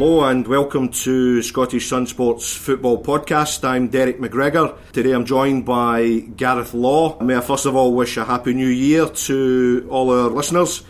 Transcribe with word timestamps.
Hello 0.00 0.24
and 0.24 0.48
welcome 0.48 0.88
to 0.88 1.42
Scottish 1.42 1.86
Sun 1.88 2.06
Sports 2.06 2.56
Football 2.56 3.02
Podcast. 3.04 3.68
I'm 3.68 3.88
Derek 3.88 4.18
McGregor. 4.18 4.74
Today 4.92 5.12
I'm 5.12 5.26
joined 5.26 5.66
by 5.66 6.20
Gareth 6.38 6.72
Law. 6.72 7.20
May 7.20 7.36
I 7.36 7.42
first 7.42 7.66
of 7.66 7.76
all 7.76 7.92
wish 7.92 8.16
a 8.16 8.24
happy 8.24 8.54
new 8.54 8.66
year 8.66 9.04
to 9.04 9.86
all 9.90 10.10
our 10.10 10.30
listeners. 10.30 10.84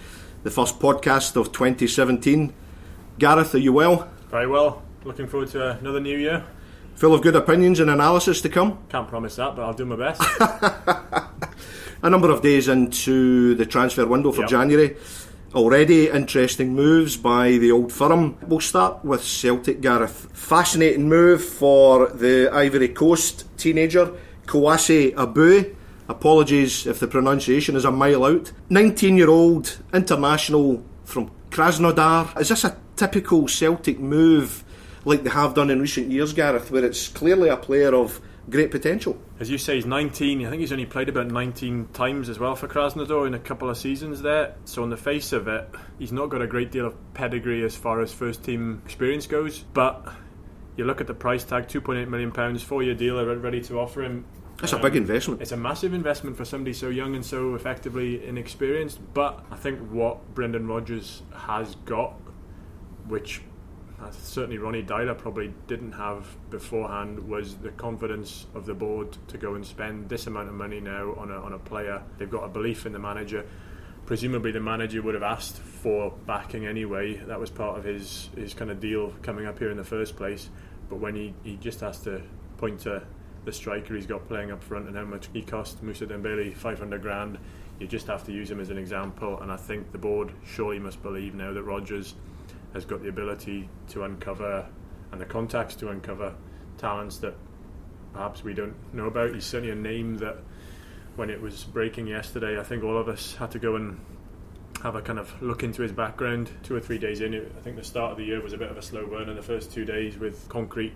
The 0.45 0.51
first 0.53 0.79
podcast 0.79 1.35
of 1.35 1.51
2017. 1.51 2.55
Gareth, 3.19 3.53
are 3.53 3.59
you 3.59 3.73
well? 3.73 4.09
Very 4.31 4.47
well. 4.47 4.81
Looking 5.03 5.27
forward 5.27 5.49
to 5.49 5.71
another 5.71 5.99
new 5.99 6.17
year. 6.17 6.45
Full 6.95 7.13
of 7.13 7.21
good 7.21 7.35
opinions 7.35 7.81
and 7.81 7.91
analysis 7.91 8.41
to 8.43 8.49
come. 8.49 8.79
Can't 8.91 9.09
promise 9.09 9.35
that, 9.35 9.57
but 9.57 9.63
I'll 9.65 9.75
do 9.75 9.87
my 9.87 9.97
best. 9.97 10.23
a 12.01 12.09
number 12.09 12.31
of 12.31 12.43
days 12.43 12.69
into 12.69 13.57
the 13.57 13.67
transfer 13.67 14.07
window 14.07 14.31
for 14.31 14.43
Yep. 14.43 14.51
January. 14.51 14.97
Already 15.53 16.09
interesting 16.09 16.75
moves 16.77 17.17
by 17.17 17.59
the 17.59 17.73
old 17.73 17.93
firm. 17.93 18.37
We'll 18.47 18.61
start 18.61 19.05
with 19.05 19.25
Celtic, 19.25 19.81
Gareth. 19.81 20.29
Fascinating 20.33 21.09
move 21.09 21.45
for 21.45 22.07
the 22.07 22.49
Ivory 22.53 22.87
Coast 22.87 23.47
teenager, 23.59 24.13
Kouassi 24.47 25.13
Eboue. 25.13 25.75
Apologies 26.09 26.87
if 26.87 27.01
the 27.01 27.09
pronunciation 27.09 27.75
is 27.75 27.85
a 27.85 27.91
mile 27.91 28.25
out. 28.25 28.53
19 28.69 29.17
year 29.17 29.29
old 29.29 29.77
international 29.93 30.85
from 31.05 31.33
Krasnodar. 31.51 32.41
Is 32.41 32.51
this 32.51 32.63
a 32.63 32.77
typical 32.95 33.49
Celtic 33.49 33.99
move 33.99 34.63
like 35.05 35.25
they 35.25 35.31
have 35.31 35.55
done 35.55 35.69
in 35.71 35.81
recent 35.81 36.13
years, 36.13 36.33
Gareth, 36.33 36.71
where 36.71 36.85
it's 36.85 37.09
clearly 37.09 37.49
a 37.49 37.57
player 37.57 37.93
of 37.93 38.21
great 38.51 38.71
potential? 38.71 39.17
As 39.39 39.51
you 39.51 39.59
say, 39.59 39.77
he's 39.77 39.87
19. 39.87 40.45
I 40.45 40.51
think 40.51 40.61
he's 40.61 40.73
only 40.73 40.87
played 40.87 41.09
about 41.09 41.29
19 41.29 41.89
times 41.93 42.29
as 42.29 42.39
well 42.39 42.57
for 42.57 42.69
Krasnodar 42.69 43.27
in 43.27 43.35
a 43.35 43.39
couple 43.39 43.71
of 43.71 43.79
seasons 43.79 44.23
there. 44.23 44.55
So, 44.65 44.83
on 44.83 44.91
the 44.91 44.97
face 44.97 45.33
of 45.33 45.49
it, 45.49 45.69
he's 45.99 46.13
not 46.13 46.27
got 46.29 46.43
a 46.43 46.47
great 46.47 46.71
deal 46.71 46.87
of 46.87 47.15
pedigree 47.15 47.65
as 47.65 47.77
far 47.77 48.01
as 48.01 48.13
first 48.13 48.45
team 48.45 48.83
experience 48.85 49.27
goes. 49.27 49.61
But 49.73 50.13
you 50.77 50.85
look 50.85 51.01
at 51.01 51.07
the 51.07 51.15
price 51.15 51.45
tag 51.45 51.69
£2.8 51.69 52.09
million, 52.09 52.59
four 52.59 52.83
year 52.83 52.95
deal, 52.95 53.25
ready 53.25 53.61
to 53.63 53.79
offer 53.79 54.03
him. 54.03 54.25
That's 54.59 54.73
a 54.73 54.77
Um, 54.77 54.83
big 54.83 54.97
investment. 54.97 55.41
It's 55.41 55.53
a 55.53 55.57
massive 55.57 55.95
investment 55.95 56.37
for 56.37 56.45
somebody 56.45 56.75
so 56.75 56.91
young 56.91 57.15
and 57.15 57.25
so 57.25 57.55
effectively 57.55 58.27
inexperienced. 58.27 59.01
But 59.15 59.45
I 59.51 59.57
think 59.57 59.79
what 59.91 60.35
Brendan 60.35 60.67
Rodgers 60.67 61.23
has 61.35 61.77
got, 61.87 62.15
which 63.07 63.41
Uh, 64.01 64.11
certainly 64.11 64.57
Ronny 64.57 64.83
Deila 64.83 65.17
probably 65.17 65.53
didn't 65.67 65.93
have 65.93 66.27
beforehand, 66.49 67.19
was 67.29 67.57
the 67.57 67.71
confidence 67.71 68.47
of 68.55 68.65
the 68.65 68.73
board 68.73 69.17
to 69.29 69.37
go 69.37 69.55
and 69.55 69.67
spend 69.67 70.09
this 70.09 70.27
amount 70.27 70.49
of 70.49 70.55
money 70.55 70.81
now 70.81 71.15
on 71.19 71.31
a, 71.31 71.35
on 71.35 71.53
a 71.53 71.59
player. 71.59 72.03
They've 72.17 72.31
got 72.31 72.45
a 72.45 72.49
belief 72.49 72.87
in 72.87 72.93
the 72.93 72.99
manager. 72.99 73.45
Presumably, 74.07 74.53
the 74.53 74.61
manager 74.61 75.03
would 75.03 75.15
have 75.15 75.23
asked 75.23 75.59
for 75.59 76.15
backing 76.27 76.67
anyway. 76.67 77.17
That 77.17 77.39
was 77.39 77.51
part 77.51 77.79
of 77.79 77.85
his, 77.85 78.31
his 78.35 78.55
kind 78.55 78.71
of 78.71 78.81
deal 78.81 79.13
coming 79.23 79.47
up 79.47 79.59
here 79.59 79.71
in 79.71 79.77
the 79.77 79.85
first 79.85 80.17
place. 80.17 80.49
But 80.89 80.97
when 80.97 81.15
he, 81.15 81.35
he 81.45 81.57
just 81.57 81.81
has 81.81 82.01
to 82.01 82.23
point 82.57 82.81
to 82.81 83.03
the 83.45 83.53
striker 83.53 83.95
he's 83.95 84.07
got 84.07 84.27
playing 84.29 84.51
up 84.51 84.63
front 84.63 84.87
and 84.87 84.97
how 84.97 85.05
much 85.05 85.29
he 85.33 85.41
cost 85.43 85.83
Moussa 85.83 86.07
Dembele 86.07 86.55
500 86.55 87.01
grand 87.01 87.39
you 87.79 87.87
just 87.87 88.07
have 88.07 88.25
to 88.25 88.33
use 88.33 88.51
him 88.51 88.61
as 88.61 88.69
an 88.69 88.77
example 88.77 89.41
and 89.41 89.51
I 89.51 89.57
think 89.57 89.93
the 89.93 89.99
board 89.99 90.33
surely 90.45 90.79
must 90.79 91.03
believe 91.03 91.35
now 91.35 91.53
that 91.55 91.63
Rodgers 91.63 92.15
has 92.75 92.85
got 92.85 93.03
the 93.03 93.09
ability 93.09 93.69
to 93.89 94.05
uncover 94.05 94.67
and 95.13 95.21
the 95.21 95.25
contacts 95.27 95.75
to 95.77 95.89
uncover 95.89 96.35
talents 96.79 97.19
that 97.19 97.35
perhaps 98.13 98.45
we 98.45 98.55
don't 98.55 98.75
know 98.95 99.07
about. 99.07 99.35
He's 99.35 99.45
certainly 99.45 99.73
a 99.73 99.77
name 99.77 100.19
that 100.19 100.39
when 101.17 101.31
it 101.31 101.41
was 101.41 101.65
breaking 101.65 102.07
yesterday 102.07 102.59
I 102.59 102.63
think 102.63 102.85
all 102.85 102.97
of 102.97 103.09
us 103.09 103.35
had 103.35 103.51
to 103.53 103.59
go 103.59 103.77
and 103.77 104.01
have 104.83 104.95
a 104.95 105.03
kind 105.03 105.19
of 105.19 105.43
look 105.43 105.63
into 105.63 105.83
his 105.83 105.93
background 105.93 106.51
two 106.63 106.75
or 106.75 106.81
three 106.81 106.99
days 106.99 107.21
in. 107.21 107.35
It, 107.35 107.53
I 107.59 107.61
think 107.61 107.77
the 107.77 107.85
start 107.85 108.13
of 108.13 108.19
the 108.19 108.25
year 108.25 108.41
was 108.41 108.53
a 108.53 108.59
bit 108.59 108.71
of 108.71 108.79
a 108.79 108.83
slow 108.83 109.07
burn 109.07 109.29
in 109.29 109.37
the 109.37 109.43
first 109.43 109.73
two 109.73 109.85
days 109.85 110.17
with 110.17 110.49
concrete 110.49 110.95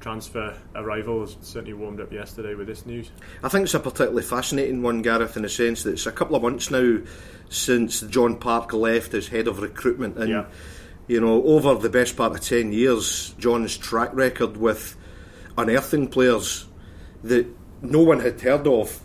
transfer 0.00 0.54
arrivals 0.74 1.36
certainly 1.40 1.72
warmed 1.72 2.00
up 2.00 2.12
yesterday 2.12 2.54
with 2.54 2.66
this 2.66 2.84
news. 2.84 3.10
I 3.42 3.48
think 3.48 3.64
it's 3.64 3.74
a 3.74 3.80
particularly 3.80 4.24
fascinating 4.24 4.82
one, 4.82 5.00
Gareth, 5.00 5.36
in 5.36 5.44
the 5.44 5.48
sense 5.48 5.84
that 5.84 5.92
it's 5.92 6.06
a 6.06 6.12
couple 6.12 6.34
of 6.36 6.42
months 6.42 6.70
now 6.70 6.98
since 7.48 8.00
John 8.00 8.36
Park 8.36 8.72
left 8.72 9.14
as 9.14 9.28
head 9.28 9.46
of 9.46 9.60
recruitment, 9.60 10.18
and 10.18 10.28
Yeah. 10.28 10.44
You 11.12 11.20
know, 11.20 11.44
over 11.44 11.74
the 11.74 11.90
best 11.90 12.16
part 12.16 12.32
of 12.32 12.40
ten 12.40 12.72
years, 12.72 13.34
John's 13.38 13.76
track 13.76 14.08
record 14.14 14.56
with 14.56 14.96
unearthing 15.58 16.08
players 16.08 16.66
that 17.22 17.46
no 17.82 18.00
one 18.00 18.20
had 18.20 18.40
heard 18.40 18.66
of, 18.66 19.02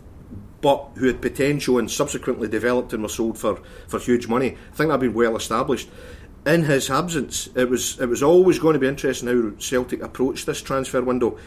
but 0.61 0.87
who 0.95 1.07
had 1.07 1.21
potential 1.21 1.77
and 1.77 1.91
subsequently 1.91 2.47
developed 2.47 2.93
and 2.93 3.03
were 3.03 3.09
sold 3.09 3.37
for, 3.37 3.59
for 3.89 3.99
huge 3.99 4.25
money. 4.29 4.51
I 4.51 4.75
think 4.75 4.87
that 4.87 4.91
had 4.91 4.99
been 5.01 5.13
well 5.13 5.35
established. 5.35 5.89
In 6.45 6.63
his 6.63 6.89
absence, 6.89 7.49
it 7.55 7.69
was 7.69 7.99
it 7.99 8.07
was 8.07 8.23
always 8.23 8.57
going 8.57 8.75
to 8.75 8.79
be 8.79 8.87
interesting 8.87 9.27
how 9.27 9.59
Celtic 9.59 10.01
approached 10.01 10.45
this 10.45 10.61
transfer 10.61 11.01
window 11.01 11.37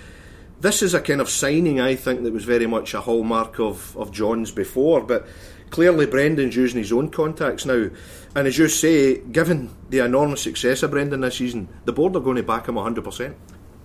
this 0.60 0.82
is 0.82 0.92
a 0.92 1.00
kind 1.00 1.20
of 1.20 1.30
signing 1.30 1.80
I 1.80 1.96
think 1.96 2.22
that 2.22 2.32
was 2.32 2.44
very 2.44 2.66
much 2.66 2.92
a 2.92 3.00
hallmark 3.00 3.58
of, 3.58 3.96
of 3.96 4.12
John's 4.12 4.50
before, 4.50 5.00
but 5.00 5.26
clearly 5.70 6.06
Brendan's 6.06 6.56
using 6.56 6.78
his 6.78 6.92
own 6.92 7.10
contacts 7.10 7.64
now. 7.64 7.90
And 8.34 8.46
as 8.46 8.58
you 8.58 8.68
say, 8.68 9.18
given 9.18 9.70
the 9.88 10.00
enormous 10.00 10.42
success 10.42 10.82
of 10.82 10.90
Brendan 10.90 11.20
this 11.20 11.36
season, 11.36 11.68
the 11.84 11.92
board 11.92 12.14
are 12.16 12.20
going 12.20 12.36
to 12.36 12.42
back 12.42 12.68
him 12.68 12.74
100%. 12.74 13.34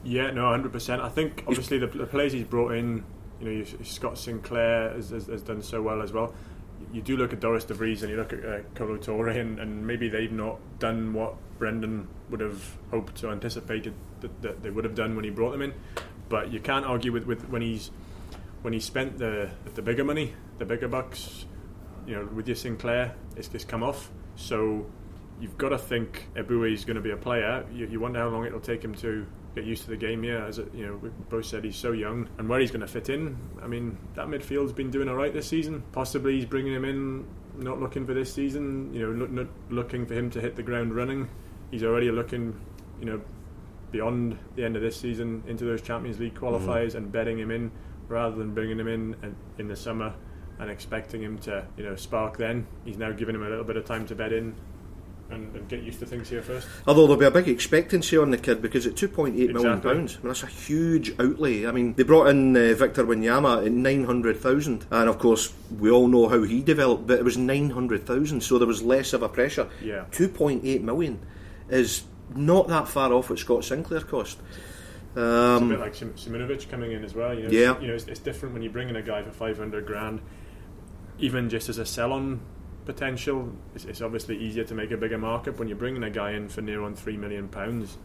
Yeah, 0.03 0.29
no, 0.29 0.49
hundred 0.49 0.71
percent. 0.71 1.01
I 1.01 1.09
think 1.09 1.43
obviously 1.47 1.79
the, 1.79 1.87
the 1.87 2.05
players 2.05 2.31
he's 2.31 2.43
brought 2.43 2.73
in, 2.73 3.03
you 3.41 3.49
know, 3.49 3.65
Scott 3.83 4.19
Sinclair 4.19 4.91
has, 4.91 5.09
has, 5.09 5.25
has 5.25 5.41
done 5.41 5.63
so 5.63 5.81
well 5.81 6.01
as 6.03 6.11
well. 6.11 6.33
You 6.93 7.01
do 7.01 7.17
look 7.17 7.33
at 7.33 7.39
Dorus 7.39 7.65
De 7.65 7.73
Vries 7.73 8.03
and 8.03 8.11
you 8.11 8.17
look 8.17 8.31
at 8.31 8.45
uh, 8.45 8.59
Kolo 8.75 8.97
Touré, 8.97 9.39
and, 9.39 9.59
and 9.59 9.85
maybe 9.85 10.07
they've 10.07 10.31
not 10.31 10.59
done 10.77 11.13
what 11.13 11.33
Brendan 11.57 12.07
would 12.29 12.39
have 12.39 12.77
hoped 12.91 13.23
or 13.23 13.31
anticipated 13.31 13.95
that, 14.21 14.41
that 14.43 14.61
they 14.61 14.69
would 14.69 14.83
have 14.83 14.93
done 14.93 15.15
when 15.15 15.25
he 15.25 15.31
brought 15.31 15.51
them 15.51 15.63
in. 15.63 15.73
But 16.29 16.51
you 16.51 16.59
can't 16.59 16.85
argue 16.85 17.11
with, 17.11 17.25
with 17.25 17.49
when 17.49 17.63
he's 17.63 17.89
when 18.61 18.73
he 18.73 18.79
spent 18.79 19.17
the 19.17 19.49
the 19.73 19.81
bigger 19.81 20.03
money, 20.03 20.33
the 20.59 20.65
bigger 20.65 20.87
bucks. 20.87 21.45
You 22.05 22.15
know, 22.15 22.29
with 22.33 22.47
your 22.47 22.55
Sinclair, 22.55 23.15
it's 23.35 23.47
just 23.47 23.67
come 23.67 23.83
off. 23.83 24.11
So 24.35 24.85
you've 25.39 25.57
got 25.57 25.69
to 25.69 25.77
think 25.77 26.27
Eboué 26.35 26.73
is 26.73 26.85
going 26.85 26.95
to 26.95 27.01
be 27.01 27.11
a 27.11 27.17
player. 27.17 27.65
You, 27.73 27.87
you 27.87 27.99
wonder 27.99 28.19
how 28.19 28.29
long 28.29 28.45
it'll 28.45 28.59
take 28.59 28.83
him 28.83 28.93
to 28.95 29.25
get 29.55 29.65
used 29.65 29.83
to 29.83 29.89
the 29.89 29.97
game 29.97 30.23
here. 30.23 30.39
As 30.39 30.59
it, 30.59 30.73
you 30.73 30.85
know, 30.85 30.97
we 30.97 31.09
both 31.29 31.45
said 31.45 31.63
he's 31.63 31.75
so 31.75 31.91
young, 31.91 32.29
and 32.37 32.47
where 32.47 32.59
he's 32.59 32.71
going 32.71 32.81
to 32.81 32.87
fit 32.87 33.09
in. 33.09 33.37
I 33.61 33.67
mean, 33.67 33.97
that 34.15 34.27
midfield's 34.27 34.73
been 34.73 34.91
doing 34.91 35.09
all 35.09 35.15
right 35.15 35.33
this 35.33 35.47
season. 35.47 35.83
Possibly 35.91 36.35
he's 36.35 36.45
bringing 36.45 36.73
him 36.73 36.85
in, 36.85 37.25
not 37.57 37.79
looking 37.79 38.05
for 38.05 38.13
this 38.13 38.33
season. 38.33 38.93
You 38.93 39.07
know, 39.07 39.11
look, 39.11 39.31
not 39.31 39.47
looking 39.69 40.05
for 40.05 40.13
him 40.13 40.29
to 40.31 40.41
hit 40.41 40.55
the 40.55 40.63
ground 40.63 40.95
running. 40.95 41.29
He's 41.71 41.83
already 41.83 42.11
looking, 42.11 42.59
you 42.99 43.05
know, 43.05 43.21
beyond 43.91 44.37
the 44.55 44.63
end 44.63 44.75
of 44.75 44.81
this 44.81 44.99
season 44.99 45.43
into 45.47 45.63
those 45.65 45.81
Champions 45.81 46.19
League 46.19 46.35
qualifiers 46.35 46.91
mm. 46.91 46.95
and 46.95 47.11
betting 47.11 47.39
him 47.39 47.51
in 47.51 47.71
rather 48.07 48.35
than 48.35 48.53
bringing 48.53 48.79
him 48.79 48.87
in 48.87 49.15
uh, 49.23 49.29
in 49.57 49.67
the 49.67 49.75
summer 49.75 50.13
and 50.59 50.69
expecting 50.69 51.21
him 51.21 51.37
to, 51.39 51.65
you 51.77 51.83
know, 51.83 51.95
spark. 51.95 52.37
Then 52.37 52.67
he's 52.85 52.97
now 52.97 53.11
giving 53.11 53.35
him 53.35 53.43
a 53.45 53.49
little 53.49 53.65
bit 53.65 53.77
of 53.77 53.85
time 53.85 54.05
to 54.07 54.15
bed 54.15 54.33
in. 54.33 54.55
And, 55.27 55.55
and 55.55 55.67
get 55.67 55.81
used 55.81 55.97
to 56.01 56.05
things 56.05 56.29
here 56.29 56.43
first. 56.43 56.67
Although 56.85 57.07
there'll 57.07 57.19
be 57.19 57.25
a 57.25 57.31
big 57.31 57.47
expectancy 57.47 58.15
on 58.15 58.29
the 58.29 58.37
kid 58.37 58.61
because 58.61 58.85
at 58.85 58.93
2.8 58.93 59.33
million 59.33 59.49
Exactly. 59.55 59.91
pounds, 59.95 60.13
I 60.13 60.17
mean, 60.19 60.27
that's 60.27 60.43
a 60.43 60.45
huge 60.45 61.19
outlay. 61.19 61.65
I 61.65 61.71
mean, 61.71 61.95
they 61.95 62.03
brought 62.03 62.27
in 62.27 62.55
uh, 62.55 62.75
Victor 62.75 63.03
Wanyama 63.03 63.65
at 63.65 63.71
900,000, 63.71 64.85
and 64.91 65.09
of 65.09 65.17
course, 65.17 65.51
we 65.79 65.89
all 65.89 66.07
know 66.07 66.27
how 66.29 66.43
he 66.43 66.61
developed, 66.61 67.07
but 67.07 67.17
it 67.17 67.23
was 67.25 67.39
900,000, 67.39 68.41
so 68.41 68.59
there 68.59 68.67
was 68.67 68.83
less 68.83 69.13
of 69.13 69.23
a 69.23 69.27
pressure. 69.29 69.67
Yeah. 69.81 70.05
2.8 70.11 70.81
million 70.81 71.19
is 71.69 72.03
not 72.35 72.67
that 72.67 72.87
far 72.87 73.11
off 73.11 73.31
what 73.31 73.39
Scott 73.39 73.63
Sinclair 73.65 74.01
cost. 74.01 74.37
It's 75.15 75.17
a 75.17 75.65
bit 75.67 75.79
like 75.79 75.95
Sim- 75.95 76.13
Simunovic 76.13 76.69
coming 76.69 76.91
in 76.91 77.03
as 77.03 77.15
well. 77.15 77.33
You 77.33 77.45
know, 77.45 77.49
Yeah. 77.49 77.71
It's, 77.73 77.81
you 77.81 77.87
know, 77.87 77.93
it's, 77.95 78.05
it's 78.05 78.19
different 78.19 78.53
when 78.53 78.61
you 78.61 78.69
bring 78.69 78.89
in 78.89 78.95
a 78.95 79.01
guy 79.01 79.23
for 79.23 79.31
500 79.31 79.87
grand, 79.87 80.21
even 81.19 81.49
just 81.49 81.69
as 81.69 81.77
a 81.77 81.85
sell-on 81.85 82.39
potential. 82.85 83.51
It's, 83.73 83.85
it's 83.85 84.01
obviously 84.01 84.37
easier 84.37 84.63
to 84.65 84.75
make 84.75 84.91
a 84.91 84.97
bigger 84.97 85.17
markup 85.17 85.59
when 85.59 85.67
you're 85.67 85.77
bringing 85.77 86.03
a 86.03 86.09
guy 86.09 86.31
in 86.31 86.49
for 86.49 86.61
near 86.61 86.81
on 86.83 86.95
three 86.95 87.17
million 87.17 87.47
pounds. 87.47 87.97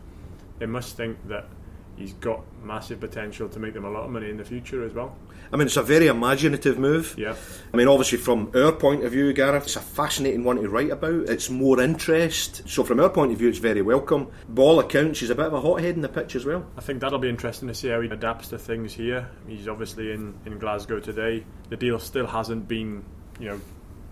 They 0.58 0.66
must 0.66 0.96
think 0.96 1.16
that 1.28 1.48
he's 1.96 2.12
got 2.14 2.42
massive 2.62 3.00
potential 3.00 3.48
to 3.48 3.58
make 3.58 3.74
them 3.74 3.84
a 3.84 3.90
lot 3.90 4.04
of 4.04 4.10
money 4.10 4.30
in 4.30 4.36
the 4.36 4.44
future 4.44 4.84
as 4.84 4.92
well. 4.92 5.16
I 5.52 5.56
mean, 5.56 5.66
it's 5.66 5.76
a 5.76 5.82
very 5.82 6.06
imaginative 6.06 6.78
move. 6.78 7.14
Yeah. 7.18 7.34
I 7.72 7.76
mean, 7.76 7.88
obviously, 7.88 8.18
from 8.18 8.52
our 8.54 8.72
point 8.72 9.04
of 9.04 9.12
view, 9.12 9.32
Gareth, 9.32 9.64
it's 9.64 9.76
a 9.76 9.80
fascinating 9.80 10.44
one 10.44 10.56
to 10.56 10.68
write 10.68 10.90
about. 10.90 11.28
It's 11.28 11.50
more 11.50 11.80
interest. 11.80 12.68
So, 12.68 12.84
from 12.84 13.00
our 13.00 13.10
point 13.10 13.32
of 13.32 13.38
view, 13.38 13.48
it's 13.48 13.58
very 13.58 13.82
welcome. 13.82 14.30
Ball 14.48 14.78
accounts, 14.78 15.20
he's 15.20 15.30
a 15.30 15.34
bit 15.34 15.46
of 15.46 15.54
a 15.54 15.60
hothead 15.60 15.96
in 15.96 16.02
the 16.02 16.08
pitch 16.08 16.36
as 16.36 16.44
well. 16.44 16.64
I 16.76 16.80
think 16.80 17.00
that'll 17.00 17.18
be 17.18 17.28
interesting 17.28 17.68
to 17.68 17.74
see 17.74 17.88
how 17.88 18.00
he 18.00 18.08
adapts 18.08 18.48
to 18.48 18.58
things 18.58 18.92
here. 18.94 19.28
He's 19.48 19.66
obviously 19.66 20.12
in, 20.12 20.38
in 20.46 20.58
Glasgow 20.58 21.00
today. 21.00 21.44
The 21.68 21.76
deal 21.76 21.98
still 21.98 22.26
hasn't 22.26 22.68
been, 22.68 23.04
you 23.40 23.48
know, 23.48 23.60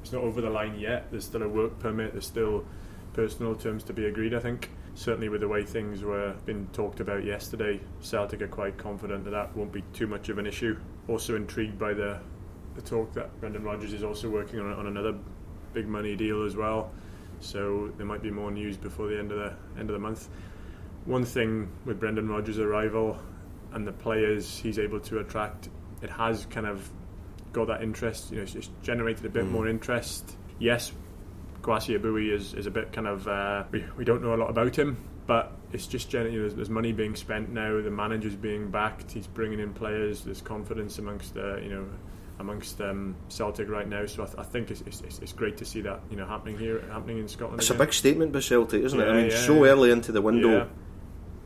it's 0.02 0.12
not 0.12 0.22
over 0.22 0.40
the 0.40 0.50
line 0.50 0.78
yet. 0.78 1.10
There's 1.10 1.24
still 1.24 1.42
a 1.42 1.48
work 1.48 1.78
permit, 1.78 2.12
there's 2.12 2.26
still 2.26 2.64
personal 3.12 3.54
terms 3.54 3.84
to 3.84 3.92
be 3.92 4.06
agreed, 4.06 4.34
I 4.34 4.40
think 4.40 4.70
certainly 4.98 5.28
with 5.28 5.40
the 5.40 5.46
way 5.46 5.64
things 5.64 6.02
were 6.02 6.34
being 6.44 6.68
talked 6.72 6.98
about 6.98 7.24
yesterday, 7.24 7.80
Celtic 8.00 8.42
are 8.42 8.48
quite 8.48 8.76
confident 8.76 9.22
that 9.22 9.30
that 9.30 9.56
won't 9.56 9.70
be 9.70 9.82
too 9.92 10.08
much 10.08 10.28
of 10.28 10.38
an 10.38 10.46
issue. 10.46 10.76
Also 11.06 11.36
intrigued 11.36 11.78
by 11.78 11.94
the 11.94 12.18
the 12.74 12.82
talk 12.82 13.12
that 13.12 13.40
Brendan 13.40 13.64
Rodgers 13.64 13.92
is 13.92 14.04
also 14.04 14.28
working 14.28 14.60
on, 14.60 14.72
on 14.72 14.86
another 14.86 15.14
big 15.72 15.88
money 15.88 16.14
deal 16.16 16.44
as 16.44 16.56
well. 16.56 16.92
So 17.40 17.92
there 17.96 18.06
might 18.06 18.22
be 18.22 18.30
more 18.30 18.50
news 18.50 18.76
before 18.76 19.06
the 19.08 19.18
end 19.18 19.30
of 19.30 19.38
the 19.38 19.52
end 19.78 19.88
of 19.88 19.94
the 19.94 20.00
month. 20.00 20.28
One 21.04 21.24
thing 21.24 21.68
with 21.84 22.00
Brendan 22.00 22.28
Rodgers' 22.28 22.58
arrival 22.58 23.18
and 23.72 23.86
the 23.86 23.92
players 23.92 24.58
he's 24.58 24.80
able 24.80 24.98
to 25.00 25.20
attract, 25.20 25.68
it 26.02 26.10
has 26.10 26.46
kind 26.46 26.66
of 26.66 26.90
got 27.52 27.68
that 27.68 27.82
interest. 27.82 28.32
You 28.32 28.38
know, 28.38 28.42
it's 28.42 28.70
generated 28.82 29.24
a 29.24 29.30
bit 29.30 29.44
mm. 29.44 29.50
more 29.50 29.68
interest. 29.68 30.36
Yes, 30.58 30.92
Kouassi 31.68 31.98
Eboue 31.98 32.32
is, 32.32 32.54
is 32.54 32.66
a 32.66 32.70
bit 32.70 32.92
kind 32.92 33.06
of 33.06 33.28
uh, 33.28 33.64
we, 33.70 33.84
we 33.98 34.04
don't 34.04 34.22
know 34.22 34.34
a 34.34 34.36
lot 34.36 34.48
about 34.48 34.74
him, 34.74 34.96
but 35.26 35.52
it's 35.72 35.86
just 35.86 36.08
generally 36.08 36.34
you 36.34 36.40
know, 36.40 36.46
there's, 36.46 36.56
there's, 36.56 36.70
money 36.70 36.92
being 36.92 37.14
spent 37.14 37.50
now. 37.50 37.82
The 37.82 37.90
manager's 37.90 38.36
being 38.36 38.70
backed. 38.70 39.12
He's 39.12 39.26
bringing 39.26 39.60
in 39.60 39.74
players. 39.74 40.22
There's 40.22 40.40
confidence 40.40 40.98
amongst 40.98 41.36
uh, 41.36 41.58
you 41.58 41.68
know 41.68 41.86
amongst 42.38 42.80
um, 42.80 43.14
Celtic 43.28 43.68
right 43.68 43.86
now. 43.86 44.06
So 44.06 44.22
I, 44.22 44.26
th- 44.26 44.38
I 44.38 44.44
think 44.44 44.70
it's, 44.70 44.80
it's, 44.82 45.18
it's, 45.18 45.32
great 45.32 45.58
to 45.58 45.66
see 45.66 45.82
that 45.82 46.00
you 46.10 46.16
know 46.16 46.24
happening 46.24 46.56
here, 46.56 46.82
happening 46.90 47.18
in 47.18 47.28
Scotland. 47.28 47.60
It's 47.60 47.68
again. 47.68 47.82
a 47.82 47.84
big 47.84 47.92
statement 47.92 48.32
by 48.32 48.40
Celtic, 48.40 48.82
isn't 48.84 48.98
yeah, 48.98 49.06
it? 49.06 49.10
I 49.10 49.14
mean, 49.14 49.30
yeah, 49.30 49.36
so 49.36 49.64
yeah. 49.64 49.70
early 49.70 49.90
into 49.90 50.10
the 50.10 50.22
window. 50.22 50.70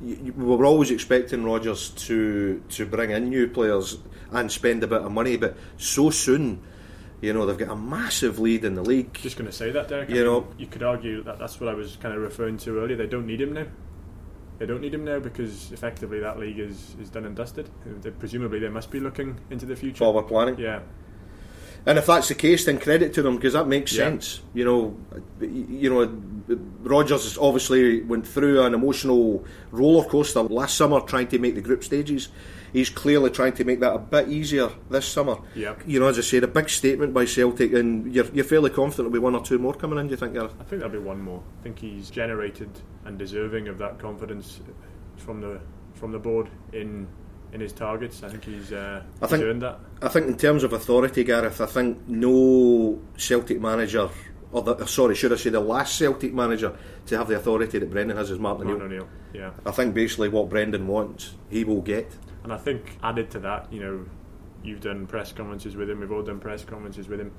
we 0.00 0.30
were 0.30 0.64
always 0.64 0.92
expecting 0.92 1.42
Rodgers 1.42 1.90
to 1.90 2.62
to 2.68 2.86
bring 2.86 3.10
in 3.10 3.28
new 3.28 3.48
players 3.48 3.98
and 4.30 4.52
spend 4.52 4.84
a 4.84 4.86
bit 4.86 5.02
of 5.02 5.10
money, 5.10 5.36
but 5.36 5.56
so 5.78 6.10
soon 6.10 6.62
you 7.22 7.32
know, 7.32 7.46
they've 7.46 7.56
got 7.56 7.70
a 7.70 7.76
massive 7.76 8.38
lead 8.38 8.64
in 8.64 8.74
the 8.74 8.82
league. 8.82 9.14
Just 9.14 9.38
going 9.38 9.50
to 9.50 9.56
say 9.56 9.70
that, 9.70 9.88
Derek. 9.88 10.10
You 10.10 10.16
I 10.16 10.18
mean, 10.18 10.26
know, 10.26 10.46
you 10.58 10.66
could 10.66 10.82
argue 10.82 11.22
that 11.22 11.38
that's 11.38 11.58
what 11.60 11.70
I 11.70 11.74
was 11.74 11.96
kind 11.96 12.14
of 12.14 12.20
referring 12.20 12.58
to 12.58 12.78
earlier. 12.80 12.96
They 12.96 13.06
don't 13.06 13.26
need 13.26 13.40
him 13.40 13.52
now. 13.54 13.66
They 14.58 14.66
don't 14.66 14.80
need 14.80 14.92
him 14.92 15.04
now 15.04 15.18
because 15.20 15.72
effectively 15.72 16.20
that 16.20 16.38
league 16.38 16.58
is, 16.58 16.94
is 17.00 17.10
done 17.10 17.24
and 17.24 17.34
dusted. 17.34 17.70
They, 18.02 18.10
presumably, 18.10 18.58
they 18.58 18.68
must 18.68 18.90
be 18.90 19.00
looking 19.00 19.38
into 19.50 19.66
the 19.66 19.76
future. 19.76 19.98
Forward 19.98 20.28
planning. 20.28 20.58
Yeah. 20.58 20.80
And 21.86 21.98
if 21.98 22.06
that's 22.06 22.28
the 22.28 22.34
case, 22.34 22.64
then 22.66 22.78
credit 22.78 23.12
to 23.14 23.22
them 23.22 23.36
because 23.36 23.54
that 23.54 23.66
makes 23.66 23.92
Yeah. 23.92 24.04
sense. 24.04 24.40
You 24.54 24.64
know, 24.64 24.96
you 25.40 25.90
know, 25.90 26.56
Rodgers 26.82 27.36
obviously 27.38 28.02
went 28.02 28.26
through 28.26 28.62
an 28.62 28.74
emotional 28.74 29.44
roller 29.72 30.04
coaster 30.04 30.42
last 30.42 30.76
summer 30.76 31.00
trying 31.00 31.26
to 31.28 31.38
make 31.38 31.54
the 31.56 31.60
group 31.60 31.82
stages. 31.82 32.28
He's 32.72 32.88
clearly 32.88 33.28
trying 33.30 33.52
to 33.54 33.64
make 33.64 33.80
that 33.80 33.92
a 33.94 33.98
bit 33.98 34.28
easier 34.28 34.70
this 34.88 35.06
summer. 35.06 35.36
Yeah. 35.54 35.74
You 35.86 36.00
know, 36.00 36.06
as 36.08 36.18
I 36.18 36.22
said, 36.22 36.42
a 36.42 36.48
big 36.48 36.70
statement 36.70 37.12
by 37.12 37.26
Celtic, 37.26 37.72
and 37.74 38.14
you're, 38.14 38.24
you're 38.32 38.44
fairly 38.46 38.70
confident 38.70 38.96
there'll 38.96 39.12
be 39.12 39.18
one 39.18 39.34
or 39.34 39.44
two 39.44 39.58
more 39.58 39.74
coming 39.74 39.98
in. 39.98 40.06
Do 40.06 40.12
you 40.12 40.16
think, 40.16 40.32
Gareth? 40.32 40.54
I 40.58 40.64
think 40.64 40.80
there'll 40.80 40.88
be 40.90 40.98
one 40.98 41.20
more. 41.20 41.42
I 41.60 41.62
think 41.62 41.78
he's 41.78 42.08
generated 42.08 42.70
and 43.04 43.18
deserving 43.18 43.68
of 43.68 43.76
that 43.78 43.98
confidence 43.98 44.60
from 45.16 45.40
the 45.40 45.60
from 45.94 46.12
the 46.12 46.18
board 46.18 46.48
in 46.72 47.06
in 47.52 47.60
his 47.60 47.72
targets. 47.74 48.22
I 48.22 48.30
think 48.30 48.44
he's 48.44 48.72
uh, 48.72 49.02
I 49.20 49.26
think- 49.26 49.42
earned 49.44 49.60
that. 49.62 49.78
I 50.00 50.08
think 50.08 50.26
in 50.28 50.38
terms 50.38 50.64
of 50.64 50.72
authority, 50.72 51.24
Gareth, 51.24 51.60
I 51.60 51.66
think 51.66 52.08
no 52.08 52.98
Celtic 53.18 53.60
manager, 53.60 54.08
or 54.50 54.62
the, 54.62 54.86
sorry, 54.86 55.14
should 55.14 55.32
I 55.32 55.36
say 55.36 55.50
the 55.50 55.60
last 55.60 55.96
Celtic 55.98 56.32
manager 56.32 56.74
to 57.06 57.18
have 57.18 57.28
the 57.28 57.36
authority 57.36 57.78
that 57.78 57.90
Brendan 57.90 58.16
has 58.16 58.30
is 58.30 58.38
Martin 58.38 58.66
Martin 58.68 58.82
O'Neill. 58.86 59.02
O'Neill. 59.02 59.08
Yeah. 59.34 59.50
I 59.66 59.70
think 59.72 59.94
basically 59.94 60.30
what 60.30 60.48
Brendan 60.48 60.86
wants, 60.86 61.34
he 61.50 61.64
will 61.64 61.82
get. 61.82 62.10
And 62.44 62.52
I 62.52 62.58
think 62.58 62.98
added 63.02 63.30
to 63.32 63.40
that, 63.40 63.72
you 63.72 63.80
know, 63.80 64.06
you've 64.62 64.80
done 64.80 65.06
press 65.06 65.32
conferences 65.32 65.76
with 65.76 65.88
him. 65.90 66.00
We've 66.00 66.12
all 66.12 66.22
done 66.22 66.40
press 66.40 66.64
conferences 66.64 67.08
with 67.08 67.20
him. 67.20 67.32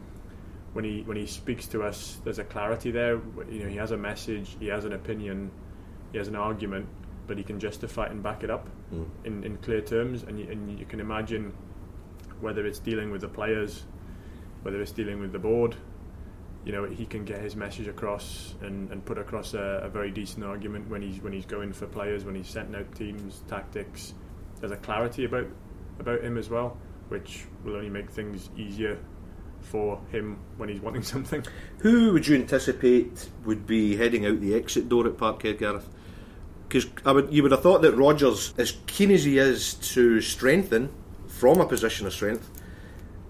When 0.74 0.86
he 0.86 1.02
when 1.04 1.18
he 1.18 1.26
speaks 1.28 1.68
to 1.68 1.84
us, 1.84 2.20
there's 2.24 2.40
a 2.40 2.44
clarity 2.44 2.92
there. 2.92 3.20
You 3.50 3.64
know, 3.64 3.70
he 3.70 3.78
has 3.78 3.92
a 3.92 3.98
message, 3.98 4.56
he 4.60 4.68
has 4.68 4.86
an 4.86 4.94
opinion, 4.94 5.52
he 6.12 6.18
has 6.18 6.28
an 6.28 6.36
argument, 6.36 6.88
but 7.28 7.38
he 7.38 7.44
can 7.44 7.60
justify 7.60 8.06
it 8.06 8.12
and 8.12 8.24
back 8.24 8.44
it 8.44 8.50
up 8.50 8.68
Mm. 8.94 9.06
in, 9.24 9.44
in 9.44 9.58
clear 9.58 9.82
terms. 9.82 10.22
And 10.24 10.40
you, 10.40 10.48
and 10.52 10.80
you 10.80 10.86
can 10.86 11.00
imagine 11.00 11.52
whether 12.42 12.66
it's 12.66 12.80
dealing 12.80 13.10
with 13.12 13.22
the 13.22 13.28
players, 13.28 13.84
whether 14.62 14.82
it's 14.82 14.92
dealing 14.92 15.20
with 15.20 15.32
the 15.32 15.40
board. 15.40 15.76
You 16.66 16.72
know, 16.72 16.86
he 16.86 17.06
can 17.06 17.26
get 17.26 17.42
his 17.42 17.56
message 17.56 17.88
across 17.88 18.54
and, 18.62 18.90
and 18.92 19.04
put 19.04 19.18
across 19.18 19.54
a, 19.54 19.82
a 19.84 19.90
very 19.90 20.12
decent 20.12 20.46
argument 20.46 20.90
when 20.90 21.02
he's 21.02 21.22
when 21.22 21.34
he's 21.34 21.46
going 21.46 21.74
for 21.74 21.88
players, 21.88 22.24
when 22.24 22.36
he's 22.36 22.48
setting 22.48 22.76
out 22.76 22.94
teams, 22.96 23.44
tactics. 23.48 24.14
There's 24.64 24.72
a 24.72 24.78
clarity 24.78 25.26
about 25.26 25.48
about 26.00 26.22
him 26.24 26.38
as 26.38 26.50
well, 26.50 26.78
which 27.10 27.44
will 27.66 27.76
only 27.76 27.90
make 27.90 28.10
things 28.10 28.50
easier 28.56 28.98
for 29.60 30.00
him 30.10 30.40
when 30.56 30.70
he's 30.70 30.80
wanting 30.80 31.04
something. 31.14 31.46
Who 31.80 32.14
would 32.14 32.26
you 32.26 32.38
anticipate 32.38 33.28
would 33.44 33.68
be 33.68 33.98
heading 33.98 34.26
out 34.26 34.40
the 34.40 34.56
exit 34.56 34.88
door 34.88 35.06
at 35.06 35.18
Parkhead, 35.18 35.60
Gareth? 35.60 35.90
Because 36.70 36.88
would, 37.04 37.34
you 37.34 37.44
would 37.44 37.52
have 37.52 37.62
thought 37.62 37.82
that 37.82 37.92
Rodgers, 37.92 38.54
as 38.58 38.78
keen 38.88 39.12
as 39.12 39.26
he 39.26 39.38
is 39.38 39.74
to 39.74 40.22
strengthen 40.22 40.94
from 41.28 41.60
a 41.60 41.66
position 41.66 42.08
of 42.08 42.14
strength, 42.14 42.50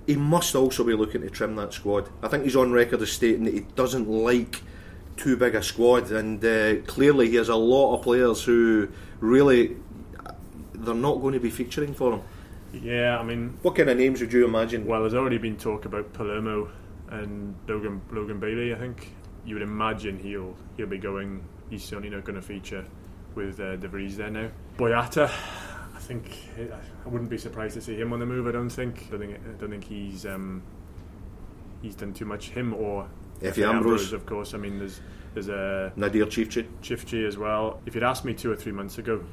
he 0.06 0.16
must 0.16 0.54
also 0.54 0.84
be 0.84 0.94
looking 0.94 1.22
to 1.22 1.32
trim 1.32 1.56
that 1.56 1.74
squad. 1.74 2.10
I 2.22 2.28
think 2.28 2.44
he's 2.44 2.56
on 2.56 2.72
record 2.72 3.02
as 3.02 3.12
stating 3.12 3.46
that 3.46 3.56
he 3.56 3.62
doesn't 3.62 4.08
like 4.08 4.62
too 5.18 5.36
big 5.36 5.56
a 5.56 5.64
squad, 5.64 6.12
and 6.12 6.46
uh, 6.46 6.76
clearly 6.86 7.32
he 7.32 7.38
has 7.38 7.50
a 7.50 7.56
lot 7.56 7.96
of 7.96 8.04
players 8.04 8.44
who 8.44 8.88
really 9.20 9.78
they're 10.86 10.94
not 10.96 11.22
going 11.22 11.34
to 11.34 11.40
be 11.40 11.50
featuring 11.50 11.94
for 11.94 12.14
him. 12.14 12.22
Yeah, 12.74 13.20
I 13.20 13.24
mean, 13.24 13.58
What 13.62 13.76
kind 13.76 13.90
of 13.90 13.98
names 13.98 14.20
would 14.22 14.34
you 14.34 14.46
imagine? 14.46 14.86
well, 14.86 15.02
there's 15.02 15.14
already 15.14 15.38
been 15.38 15.58
talk 15.58 15.86
about 15.86 16.12
Palermo 16.14 16.70
and 17.10 17.56
Logan 17.68 18.02
Logan 18.12 18.40
Bailey. 18.40 18.74
I 18.74 18.78
think 18.78 19.14
you 19.46 19.56
would 19.56 19.62
imagine 19.64 20.18
he'll 20.18 20.56
he'll 20.78 20.88
be 20.88 20.98
going. 20.98 21.44
He's 21.70 21.84
certainly 21.84 22.10
not 22.10 22.24
going 22.24 22.36
to 22.36 22.42
feature 22.42 22.84
with 23.36 23.60
uh, 23.60 23.76
De 23.76 23.88
Vries 23.88 24.18
there 24.18 24.30
now. 24.32 24.50
Boyata, 24.78 25.26
I 25.96 26.00
think 26.00 26.36
I 27.06 27.10
wouldn't 27.10 27.30
be 27.30 27.38
surprised 27.38 27.76
to 27.76 27.82
see 27.82 27.96
him 27.96 28.12
on 28.14 28.20
the 28.20 28.26
move. 28.26 28.48
I 28.48 28.52
don't 28.52 28.70
think. 28.70 29.06
I 29.08 29.12
don't 29.12 29.20
think, 29.20 29.36
I 29.36 29.60
don't 29.60 29.70
think 29.70 29.84
he's 29.84 30.26
um, 30.26 30.64
he's 31.82 31.96
done 31.96 32.14
too 32.14 32.26
much. 32.26 32.50
Him 32.50 32.74
or 32.74 33.08
Efe 33.42 33.68
Ambrose. 33.68 34.14
of 34.14 34.26
course. 34.26 34.54
I 34.54 34.58
mean, 34.58 34.80
there's 34.80 35.00
there's 35.36 35.50
a 35.50 35.94
Nadir 35.96 36.26
Ciftci. 36.26 36.66
Ciftci 36.82 37.28
as 37.28 37.38
well. 37.38 37.82
If 37.86 37.94
you'd 37.96 38.04
asked 38.04 38.26
me 38.26 38.34
two 38.34 38.52
or 38.52 38.56
three 38.56 38.72
months 38.72 38.98
ago, 38.98 39.24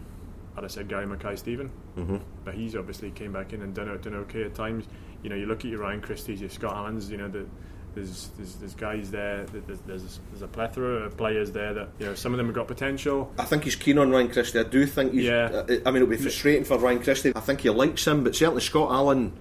I'd 0.57 0.63
have 0.65 0.73
said 0.73 0.89
Gary 0.89 1.07
Mackay-Steven. 1.07 1.71
Mm-hmm. 1.97 2.17
But 2.45 2.55
he's 2.55 2.75
obviously 2.77 3.11
came 3.11 3.33
back 3.33 3.53
in 3.53 3.63
and 3.63 3.73
done, 3.75 3.87
done 4.01 4.15
okay 4.15 4.43
at 4.45 4.55
times. 4.55 4.85
You 5.23 5.31
know, 5.31 5.37
you 5.37 5.47
look 5.47 5.61
at 5.61 5.67
your 5.71 5.81
Ryan 5.81 6.01
Christie's, 6.01 6.41
your 6.41 6.51
Scott 6.51 6.75
Allens. 6.75 7.11
You 7.11 7.19
know, 7.19 7.29
the, 7.29 7.47
there's, 7.95 8.29
there's 8.37 8.55
there's 8.57 8.75
guys 8.75 9.11
there. 9.11 9.45
There's, 9.47 9.81
there's 9.81 10.21
there's 10.31 10.43
a 10.43 10.49
plethora 10.49 11.05
of 11.05 11.17
players 11.17 11.51
there 11.53 11.75
that 11.75 11.89
you 11.99 12.07
know. 12.07 12.15
Some 12.15 12.33
of 12.33 12.39
them 12.39 12.47
have 12.47 12.55
got 12.55 12.67
potential. 12.69 13.33
I 13.39 13.45
think 13.45 13.65
he's 13.65 13.77
keen 13.77 13.99
on 13.99 14.11
Ryan 14.11 14.31
Christie. 14.31 14.59
I 14.61 14.63
do 14.65 14.87
think 14.87 15.13
he's. 15.13 15.25
Yeah. 15.25 15.65
I 15.69 15.73
I 15.87 15.91
mean, 15.91 15.97
it'll 16.03 16.07
be 16.09 16.17
frustrating 16.17 16.65
for 16.65 16.79
Ryan 16.79 17.03
Christie. 17.03 17.33
I 17.35 17.41
think 17.41 17.61
he 17.61 17.71
likes 17.71 18.07
him, 18.07 18.23
but 18.25 18.35
certainly 18.37 18.61
Scott 18.61 18.91
Allen, 18.93 19.33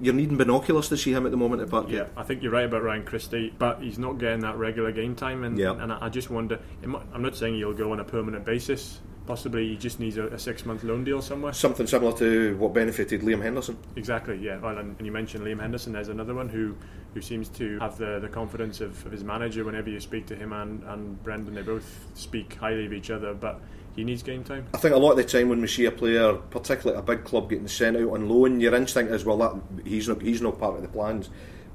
you're 0.00 0.14
needing 0.14 0.36
binoculars 0.36 0.88
to 0.90 0.96
see 0.96 1.12
him 1.12 1.26
at 1.26 1.32
the 1.32 1.36
moment 1.36 1.62
at 1.62 1.68
Parkhead. 1.68 1.90
Yeah, 1.90 2.06
I 2.16 2.22
think 2.22 2.42
you're 2.42 2.52
right 2.52 2.64
about 2.64 2.82
Ryan 2.82 3.04
Christie, 3.04 3.52
but 3.58 3.82
he's 3.82 3.98
not 3.98 4.18
getting 4.18 4.40
that 4.40 4.56
regular 4.56 4.92
game 4.92 5.14
time, 5.16 5.42
and 5.44 5.58
Yeah. 5.58 5.72
and 5.72 5.92
I 5.92 6.06
I 6.06 6.08
just 6.08 6.30
wonder. 6.30 6.60
might- 6.84 7.02
I'm 7.12 7.22
not 7.22 7.36
saying 7.36 7.54
he'll 7.56 7.72
go 7.74 7.92
on 7.92 8.00
a 8.00 8.04
permanent 8.04 8.44
basis. 8.44 9.00
Possibly 9.26 9.68
he 9.68 9.76
just 9.76 9.98
needs 9.98 10.16
a, 10.16 10.26
a 10.28 10.38
six 10.38 10.64
month 10.64 10.84
loan 10.84 11.02
deal 11.02 11.20
somewhere. 11.20 11.52
Something 11.52 11.86
similar 11.86 12.16
to 12.18 12.56
what 12.58 12.72
benefited 12.72 13.22
Liam 13.22 13.42
Henderson. 13.42 13.76
Exactly, 13.96 14.38
yeah. 14.38 14.58
Well, 14.58 14.78
and, 14.78 14.96
and 14.96 15.06
you 15.06 15.12
mentioned 15.12 15.44
Liam 15.44 15.60
Henderson. 15.60 15.92
There's 15.92 16.08
another 16.08 16.34
one 16.34 16.48
who, 16.48 16.76
who 17.14 17.20
seems 17.20 17.48
to 17.50 17.78
have 17.80 17.98
the, 17.98 18.20
the 18.20 18.28
confidence 18.28 18.80
of, 18.80 19.04
of 19.04 19.10
his 19.10 19.24
manager. 19.24 19.64
Whenever 19.64 19.90
you 19.90 19.98
speak 19.98 20.26
to 20.26 20.36
him 20.36 20.52
and, 20.52 20.82
and 20.84 21.22
Brendan, 21.24 21.54
they 21.54 21.62
both 21.62 22.06
speak 22.14 22.54
highly 22.54 22.86
of 22.86 22.92
each 22.92 23.10
other. 23.10 23.34
But 23.34 23.60
he 23.96 24.04
needs 24.04 24.22
game 24.22 24.44
time. 24.44 24.66
I 24.74 24.78
think 24.78 24.94
a 24.94 24.98
lot 24.98 25.12
of 25.12 25.16
the 25.16 25.24
time 25.24 25.48
when 25.48 25.60
we 25.60 25.66
see 25.66 25.86
a 25.86 25.90
player, 25.90 26.34
particularly 26.34 26.98
a 26.98 27.02
big 27.02 27.24
club, 27.24 27.50
getting 27.50 27.66
sent 27.66 27.96
out 27.96 28.10
on 28.10 28.28
loan, 28.28 28.60
your 28.60 28.74
instinct 28.74 29.10
is, 29.12 29.24
well, 29.24 29.38
that 29.38 29.54
he's 29.84 30.06
not 30.08 30.22
he's 30.22 30.42
not 30.42 30.60
part 30.60 30.76
of 30.76 30.82
the 30.82 30.88
plans. 30.88 31.30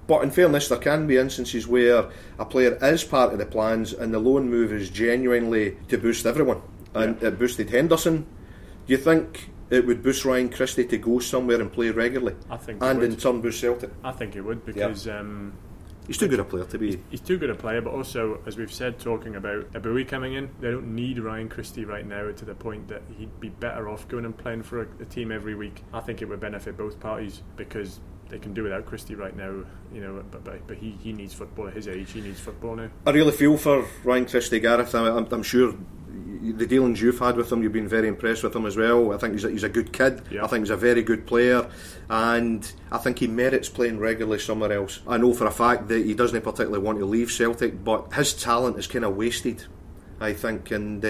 But 0.08 0.24
in 0.24 0.32
fairness, 0.32 0.70
there 0.70 0.78
can 0.78 1.08
be 1.08 1.18
instances 1.18 1.68
where 1.68 2.10
a 2.40 2.46
player 2.46 2.78
is 2.82 3.04
part 3.04 3.34
of 3.34 3.40
the 3.40 3.46
plans, 3.46 3.92
and 3.94 4.14
the 4.14 4.20
loan 4.20 4.50
move 4.50 4.72
is 4.72 4.90
genuinely 4.90 5.78
to 5.90 5.98
boost 5.98 6.26
everyone. 6.26 6.62
And 6.94 7.22
Yeah. 7.22 7.30
it 7.30 7.40
boosted 7.40 7.70
Henderson. 7.70 8.26
Do 8.88 8.94
you 8.94 8.98
think 8.98 9.50
it 9.70 9.86
would 9.86 10.04
boost 10.04 10.26
Ryan 10.26 10.50
Christie 10.50 10.86
to 10.86 10.98
go 10.98 11.20
somewhere 11.20 11.62
and 11.62 11.72
play 11.72 11.90
regularly, 11.92 12.36
I 12.50 12.58
think. 12.58 12.82
it 12.82 12.86
and 12.86 13.00
would. 13.00 13.12
in 13.12 13.18
turn 13.18 13.42
boost 13.42 13.62
Celtic? 13.62 13.92
I 14.04 14.12
think 14.12 14.36
it 14.36 14.42
would 14.42 14.66
because 14.66 15.08
um, 15.08 15.54
He's 16.08 16.18
too 16.18 16.28
good 16.28 16.40
a 16.40 16.44
player 16.44 16.66
to 16.66 16.78
be. 16.78 17.00
He's 17.10 17.22
too 17.22 17.38
good 17.38 17.50
a 17.52 17.56
player, 17.56 17.80
but 17.80 17.94
also, 17.94 18.42
as 18.46 18.58
we've 18.58 18.74
said, 18.74 19.00
talking 19.00 19.36
about 19.36 19.72
Eboue 19.72 20.08
coming 20.08 20.34
in, 20.34 20.50
they 20.60 20.72
don't 20.72 20.94
need 20.96 21.20
Ryan 21.20 21.48
Christie 21.48 21.86
right 21.86 22.06
now 22.06 22.32
to 22.32 22.44
the 22.46 22.56
point 22.56 22.88
that 22.90 23.04
he'd 23.18 23.40
be 23.40 23.50
better 23.50 23.88
off 23.88 24.08
going 24.08 24.26
and 24.26 24.38
playing 24.38 24.64
for 24.64 24.82
a, 24.82 24.88
a 25.00 25.06
team 25.06 25.32
every 25.32 25.56
week. 25.56 25.84
I 25.94 26.00
think 26.02 26.22
it 26.22 26.28
would 26.28 26.40
benefit 26.40 26.76
both 26.76 27.00
parties 27.00 27.44
because 27.56 28.00
they 28.30 28.40
can 28.40 28.54
do 28.54 28.64
without 28.64 28.86
Christie 28.86 29.16
right 29.16 29.36
now, 29.36 29.64
you 29.94 30.02
know. 30.02 30.24
But 30.32 30.44
but, 30.44 30.68
but 30.68 30.78
he, 30.78 30.98
he 31.02 31.14
needs 31.14 31.34
football 31.34 31.68
at 31.68 31.76
his 31.76 31.88
age. 31.88 32.12
He 32.12 32.22
needs 32.22 32.40
football 32.40 32.76
now. 32.76 32.90
I 33.06 33.12
really 33.12 33.32
feel 33.32 33.56
for 33.58 33.86
Ryan 34.04 34.26
Christie, 34.26 34.60
Gareth. 34.60 34.94
I'm, 34.96 35.28
I'm 35.32 35.44
sure 35.44 35.76
the 36.42 36.66
dealings 36.66 37.02
you've 37.02 37.20
had 37.20 37.38
with 37.38 37.52
him, 37.52 37.62
you've 37.64 37.72
been 37.74 37.88
very 37.88 38.08
impressed 38.08 38.44
with 38.44 38.56
him 38.56 38.66
as 38.66 38.76
well. 38.76 39.14
I 39.14 39.18
think 39.18 39.34
he's 39.34 39.44
a, 39.46 39.50
he's 39.52 39.64
a 39.64 39.70
good 39.70 39.94
kid. 39.94 40.22
Yeah. 40.32 40.44
I 40.44 40.48
think 40.48 40.64
he's 40.64 40.72
a 40.72 40.76
very 40.78 41.04
good 41.04 41.26
player, 41.28 41.70
and 42.10 42.72
I 42.92 42.98
think 42.98 43.20
he 43.20 43.28
merits 43.28 43.70
playing 43.70 44.00
regularly 44.00 44.40
somewhere 44.40 44.72
else. 44.72 45.02
I 45.08 45.18
know 45.18 45.34
for 45.34 45.46
a 45.46 45.52
fact 45.52 45.88
that 45.90 46.06
he 46.06 46.14
doesn't 46.14 46.42
particularly 46.42 46.84
want 46.84 47.00
to 47.00 47.06
leave 47.06 47.32
Celtic, 47.32 47.84
but 47.84 48.14
his 48.14 48.34
talent 48.34 48.78
is 48.80 48.88
kind 48.88 49.06
of 49.06 49.16
wasted. 49.16 49.66
I 50.20 50.34
think, 50.34 50.70
and 50.70 51.04
uh, 51.04 51.08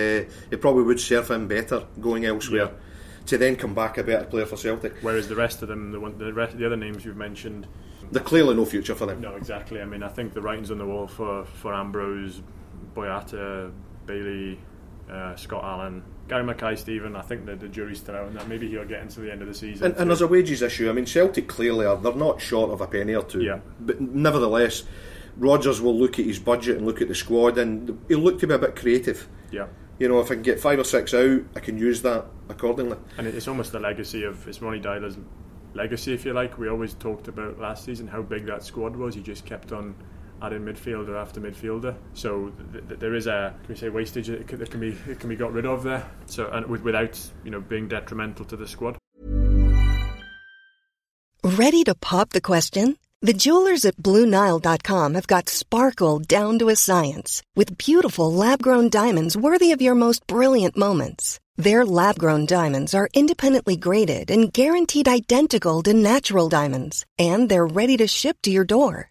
it 0.52 0.62
probably 0.62 0.84
would 0.84 1.00
serve 1.00 1.30
him 1.30 1.48
better 1.48 1.86
going 2.00 2.26
elsewhere. 2.26 2.66
Yeah. 2.66 3.26
To 3.28 3.38
then 3.38 3.56
come 3.56 3.74
back 3.76 3.98
a 3.98 4.04
better 4.04 4.26
player 4.26 4.46
for 4.46 4.58
Celtic. 4.58 4.96
Whereas 5.02 5.28
the 5.28 5.36
rest 5.36 5.62
of 5.62 5.68
them, 5.68 5.92
the 5.92 6.00
one, 6.00 6.18
the 6.18 6.34
rest, 6.34 6.58
the 6.58 6.66
other 6.66 6.76
names 6.78 7.06
you've 7.06 7.18
mentioned, 7.18 7.68
There's 8.12 8.26
clearly 8.26 8.56
no 8.56 8.66
future 8.66 8.96
for 8.96 9.06
them. 9.06 9.22
no, 9.22 9.36
exactly. 9.36 9.80
I 9.82 9.86
mean, 9.86 10.02
I 10.02 10.08
think 10.08 10.34
the 10.34 10.42
writing's 10.42 10.72
on 10.72 10.78
the 10.80 10.86
wall 10.88 11.08
for 11.08 11.46
for 11.46 11.74
Ambrose, 11.74 12.42
Boyata, 12.96 13.72
Bailey, 14.06 14.60
uh, 15.12 15.36
Scott 15.36 15.64
Allen, 15.64 16.04
Gary 16.28 16.44
Mackay, 16.44 16.76
Steven. 16.76 17.16
I 17.16 17.22
think 17.22 17.46
that 17.46 17.60
the 17.60 17.68
jury's 17.68 18.00
still 18.00 18.16
out 18.16 18.28
on 18.28 18.34
that. 18.36 18.48
Maybe 18.48 18.70
he'll 18.70 18.86
get 18.86 19.02
into 19.02 19.20
the 19.20 19.32
end 19.32 19.42
of 19.42 19.48
the 19.48 19.54
season. 19.54 19.88
And, 19.88 19.98
and 19.98 20.10
there's 20.10 20.22
a 20.22 20.28
wages 20.28 20.62
issue. 20.62 20.90
I 20.90 20.94
mean, 20.94 21.06
Celtic 21.06 21.48
clearly 21.48 21.86
are. 21.86 21.98
They're 21.98 22.14
not 22.14 22.40
short 22.42 22.72
of 22.72 22.82
a 22.82 22.88
penny 22.88 23.14
or 23.14 23.24
two. 23.24 23.42
Yeah. 23.44 23.60
But 23.80 24.00
nevertheless, 24.00 24.84
Rodgers 25.38 25.82
will 25.82 25.98
look 25.98 26.20
at 26.20 26.26
his 26.26 26.40
budget 26.40 26.78
and 26.78 26.86
look 26.86 27.02
at 27.02 27.08
the 27.08 27.16
squad, 27.16 27.58
and 27.58 28.00
he'll 28.08 28.20
look 28.20 28.40
to 28.40 28.48
be 28.48 28.54
a 28.54 28.60
bit 28.60 28.76
creative. 28.76 29.28
yeah. 29.52 29.68
You 30.00 30.10
know, 30.10 30.20
if 30.20 30.32
I 30.32 30.34
can 30.34 30.42
get 30.42 30.60
five 30.60 30.80
or 30.80 30.84
six 30.84 31.14
out, 31.14 31.42
I 31.56 31.60
can 31.60 31.78
use 31.78 32.02
that 32.02 32.26
accordingly. 32.50 32.98
And 33.20 33.28
it's 33.28 33.48
almost 33.48 33.72
the 33.72 33.80
legacy 33.80 34.24
of 34.24 34.48
it's 34.48 34.60
Ronny 34.60 34.80
Deila's 34.80 35.16
legacy, 35.76 36.12
if 36.12 36.26
you 36.26 36.34
like. 36.34 36.58
We 36.58 36.70
always 36.70 36.96
talked 36.96 37.28
about 37.28 37.60
last 37.60 37.86
season 37.86 38.08
how 38.08 38.24
big 38.24 38.48
that 38.48 38.64
squad 38.64 38.96
was. 38.96 39.14
He 39.14 39.22
just 39.22 39.46
kept 39.46 39.72
on 39.72 39.94
adding 40.42 40.62
midfielder 40.62 41.20
after 41.20 41.40
midfielder. 41.40 41.96
So 42.14 42.52
th- 42.72 42.88
th- 42.88 43.00
there 43.00 43.16
is 43.16 43.28
a 43.28 43.54
can 43.64 43.74
we 43.74 43.76
say 43.76 43.90
wastage 43.90 44.28
that 44.28 44.48
can, 44.48 44.60
that 44.60 44.72
can 44.72 44.80
be 44.80 44.96
it 45.08 45.20
can 45.20 45.30
be 45.30 45.36
got 45.36 45.54
rid 45.54 45.66
of 45.66 45.84
there. 45.84 46.10
So 46.26 46.50
and 46.52 46.66
with, 46.68 46.84
without 46.84 47.20
you 47.44 47.52
know 47.52 47.62
being 47.62 47.88
detrimental 47.88 48.46
to 48.46 48.58
the 48.58 48.68
squad. 48.68 48.98
Ready 51.44 51.84
to 51.86 51.96
pop 51.96 52.30
the 52.30 52.42
question? 52.42 52.98
The 53.24 53.34
jewelers 53.34 53.86
at 53.86 53.98
BlueNile.com 53.98 55.14
have 55.14 55.28
got 55.28 55.48
sparkle 55.48 56.18
down 56.18 56.58
to 56.58 56.70
a 56.70 56.76
science 56.76 57.44
with 57.56 57.78
beautiful 57.78 58.34
lab 58.34 58.64
grown 58.64 58.90
diamonds 58.90 59.38
worthy 59.38 59.72
of 59.72 59.82
your 59.82 59.94
most 59.94 60.26
brilliant 60.26 60.76
moments. 60.76 61.40
Their 61.56 61.86
lab 61.86 62.18
grown 62.18 62.48
diamonds 62.48 62.96
are 62.96 63.10
independently 63.14 63.76
graded 63.76 64.32
and 64.32 64.52
guaranteed 64.52 65.08
identical 65.08 65.84
to 65.84 65.94
natural 65.94 66.50
diamonds, 66.50 67.06
and 67.20 67.48
they're 67.48 67.68
ready 67.68 67.96
to 67.98 68.08
ship 68.08 68.38
to 68.42 68.50
your 68.50 68.66
door. 68.66 69.11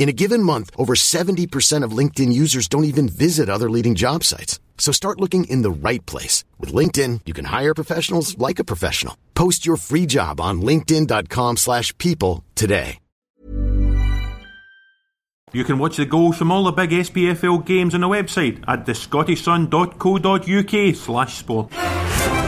In 0.00 0.08
a 0.08 0.12
given 0.12 0.42
month, 0.42 0.70
over 0.78 0.94
70% 0.94 1.84
of 1.84 1.92
LinkedIn 1.92 2.32
users 2.32 2.68
don't 2.68 2.84
even 2.84 3.06
visit 3.06 3.50
other 3.50 3.68
leading 3.68 3.94
job 3.94 4.24
sites. 4.24 4.58
So 4.78 4.92
start 4.92 5.20
looking 5.20 5.44
in 5.44 5.60
the 5.60 5.70
right 5.70 6.04
place. 6.06 6.42
With 6.58 6.72
LinkedIn, 6.72 7.20
you 7.26 7.34
can 7.34 7.44
hire 7.44 7.74
professionals 7.74 8.38
like 8.38 8.58
a 8.58 8.64
professional. 8.64 9.18
Post 9.34 9.66
your 9.66 9.76
free 9.76 10.06
job 10.06 10.40
on 10.40 10.62
linkedin.com 10.62 11.58
slash 11.58 11.96
people 11.98 12.42
today. 12.54 12.98
You 15.52 15.64
can 15.64 15.78
watch 15.78 15.96
the 15.96 16.06
goals 16.06 16.38
from 16.38 16.52
all 16.52 16.64
the 16.64 16.72
big 16.72 16.90
SPFL 16.90 17.66
games 17.66 17.94
on 17.94 18.00
the 18.00 18.08
website 18.08 18.64
at 18.68 18.86
thescottishsun.co.uk 18.86 20.96
slash 20.96 21.34
sport. 21.34 22.39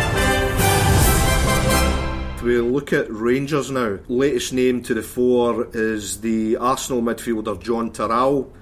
We 2.42 2.58
look 2.58 2.92
at 2.92 3.08
Rangers 3.08 3.70
now. 3.70 4.00
Latest 4.08 4.52
name 4.52 4.82
to 4.82 4.94
the 4.94 5.02
fore 5.02 5.68
is 5.74 6.22
the 6.22 6.56
Arsenal 6.56 7.00
midfielder 7.00 7.62
Jon 7.62 7.92
Toral, 7.92 8.52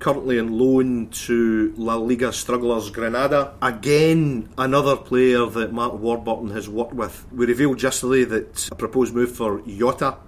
currently 0.00 0.38
on 0.38 0.52
loan 0.58 1.08
to 1.08 1.72
La 1.78 1.94
Liga 1.94 2.30
strugglers 2.34 2.90
Granada. 2.90 3.54
Again, 3.62 4.50
another 4.58 4.96
player 4.96 5.46
that 5.46 5.72
Mark 5.72 5.94
Warburton 5.94 6.50
has 6.50 6.68
worked 6.68 6.92
with. 6.92 7.24
We 7.32 7.46
revealed 7.46 7.82
yesterday 7.82 8.24
that 8.24 8.68
a 8.70 8.74
proposed 8.74 9.14
move 9.14 9.34
for 9.34 9.62
Jota, 9.62 10.18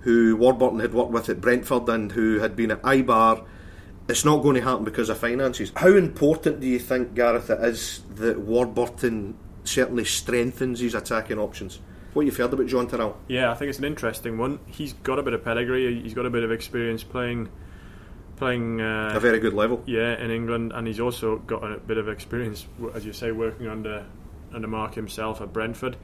who 0.00 0.34
Warburton 0.34 0.80
had 0.80 0.94
worked 0.94 1.10
with 1.10 1.28
at 1.28 1.42
Brentford 1.42 1.90
and 1.90 2.10
who 2.10 2.38
had 2.38 2.56
been 2.56 2.70
at 2.70 2.80
Eibar. 2.80 3.44
It's 4.08 4.24
not 4.24 4.42
going 4.42 4.54
to 4.54 4.62
happen 4.62 4.84
because 4.84 5.10
of 5.10 5.18
finances. 5.18 5.72
How 5.76 5.94
important 5.94 6.60
do 6.60 6.66
you 6.66 6.78
think, 6.78 7.14
Gareth, 7.14 7.50
it 7.50 7.62
is 7.62 8.00
that 8.14 8.40
Warburton 8.40 9.36
certainly 9.62 10.06
strengthens 10.06 10.80
his 10.80 10.94
attacking 10.94 11.38
options? 11.38 11.80
What 12.12 12.26
you've 12.26 12.36
heard 12.36 12.52
about 12.52 12.66
Jon 12.66 12.88
Toral? 12.88 13.16
Yeah, 13.28 13.50
I 13.50 13.54
think 13.54 13.68
it's 13.68 13.78
an 13.78 13.84
interesting 13.84 14.36
one. 14.36 14.58
He's 14.66 14.94
got 14.94 15.18
a 15.18 15.22
bit 15.22 15.32
of 15.32 15.44
pedigree. 15.44 16.02
He's 16.02 16.14
got 16.14 16.26
a 16.26 16.30
bit 16.30 16.42
of 16.42 16.50
experience 16.50 17.04
playing, 17.04 17.48
playing. 18.36 18.80
Uh, 18.80 19.12
A 19.14 19.20
very 19.20 19.38
good 19.38 19.54
level. 19.54 19.82
Yeah, 19.86 20.18
in 20.22 20.30
England, 20.30 20.72
and 20.74 20.86
he's 20.86 20.98
also 21.00 21.36
got 21.38 21.62
a 21.62 21.76
bit 21.78 21.98
of 21.98 22.08
experience, 22.08 22.66
as 22.94 23.06
you 23.06 23.12
say, 23.12 23.30
working 23.32 23.68
under 23.68 24.04
under 24.52 24.66
Mark 24.66 24.94
himself 24.94 25.40
at 25.40 25.52
Brentford. 25.52 25.96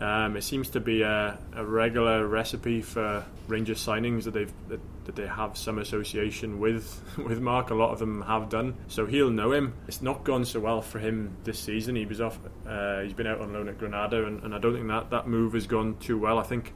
Um, 0.00 0.36
it 0.36 0.42
seems 0.42 0.70
to 0.70 0.80
be 0.80 1.02
a, 1.02 1.36
a 1.56 1.64
regular 1.64 2.24
recipe 2.28 2.80
for 2.82 3.24
Rangers 3.48 3.84
signings 3.84 4.24
that 4.24 4.34
they've 4.34 4.52
that, 4.68 4.80
that 5.08 5.16
they 5.16 5.26
have 5.26 5.56
some 5.56 5.78
association 5.78 6.60
with 6.60 7.00
with 7.16 7.40
Mark. 7.40 7.70
A 7.70 7.74
lot 7.74 7.92
of 7.92 7.98
them 7.98 8.20
have 8.22 8.50
done, 8.50 8.74
so 8.88 9.06
he'll 9.06 9.30
know 9.30 9.52
him. 9.52 9.72
It's 9.88 10.02
not 10.02 10.22
gone 10.22 10.44
so 10.44 10.60
well 10.60 10.82
for 10.82 10.98
him 10.98 11.34
this 11.44 11.58
season. 11.58 11.96
He 11.96 12.04
was 12.04 12.20
off. 12.20 12.38
Uh, 12.68 13.00
he's 13.00 13.14
been 13.14 13.26
out 13.26 13.40
on 13.40 13.54
loan 13.54 13.68
at 13.68 13.78
Granada, 13.78 14.26
and, 14.26 14.42
and 14.44 14.54
I 14.54 14.58
don't 14.58 14.74
think 14.74 14.86
that 14.88 15.08
that 15.10 15.26
move 15.26 15.54
has 15.54 15.66
gone 15.66 15.96
too 15.98 16.18
well. 16.18 16.38
I 16.38 16.42
think 16.42 16.74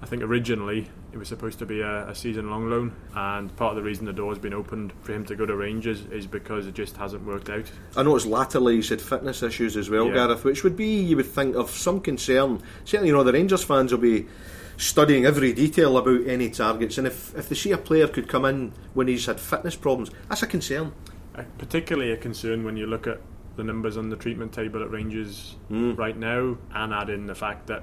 I 0.00 0.06
think 0.06 0.22
originally 0.22 0.88
it 1.12 1.18
was 1.18 1.26
supposed 1.26 1.58
to 1.58 1.66
be 1.66 1.80
a, 1.80 2.08
a 2.08 2.14
season 2.14 2.48
long 2.48 2.70
loan, 2.70 2.94
and 3.16 3.54
part 3.56 3.70
of 3.70 3.76
the 3.76 3.82
reason 3.82 4.04
the 4.06 4.12
door's 4.12 4.38
been 4.38 4.54
opened 4.54 4.92
for 5.02 5.12
him 5.12 5.24
to 5.24 5.34
go 5.34 5.44
to 5.44 5.56
Rangers 5.56 6.02
is 6.12 6.28
because 6.28 6.68
it 6.68 6.74
just 6.74 6.96
hasn't 6.96 7.24
worked 7.26 7.50
out. 7.50 7.64
I 7.96 8.04
noticed 8.04 8.26
latterly 8.26 8.76
he's 8.76 8.90
had 8.90 9.00
fitness 9.02 9.42
issues 9.42 9.76
as 9.76 9.90
well, 9.90 10.06
Yeah. 10.06 10.14
Gareth, 10.28 10.44
which 10.44 10.62
would 10.62 10.76
be, 10.76 11.00
you 11.00 11.16
would 11.16 11.26
think, 11.26 11.56
of 11.56 11.70
some 11.70 12.00
concern. 12.00 12.62
Certainly, 12.84 13.08
you 13.08 13.14
know, 13.16 13.24
the 13.24 13.32
Rangers 13.32 13.64
fans 13.64 13.90
will 13.90 13.98
be 13.98 14.28
studying 14.78 15.26
every 15.26 15.52
detail 15.52 15.98
about 15.98 16.26
any 16.26 16.48
targets, 16.48 16.96
and 16.96 17.06
if, 17.06 17.34
if 17.36 17.48
they 17.50 17.54
see 17.54 17.72
a 17.72 17.78
player 17.78 18.08
could 18.08 18.28
come 18.28 18.44
in 18.46 18.72
when 18.94 19.08
he's 19.08 19.26
had 19.26 19.38
fitness 19.38 19.76
problems, 19.76 20.10
that's 20.30 20.42
a 20.42 20.46
concern. 20.46 20.92
Uh, 21.34 21.42
particularly 21.58 22.12
a 22.12 22.16
concern 22.16 22.64
when 22.64 22.76
you 22.76 22.86
look 22.86 23.06
at 23.06 23.20
the 23.56 23.64
numbers 23.64 23.96
on 23.96 24.08
the 24.08 24.16
treatment 24.16 24.52
table 24.52 24.82
at 24.82 24.90
Rangers 24.90 25.56
right 25.68 26.16
now, 26.16 26.56
and 26.72 26.94
add 26.94 27.10
in 27.10 27.26
the 27.26 27.34
fact 27.34 27.66
that 27.66 27.82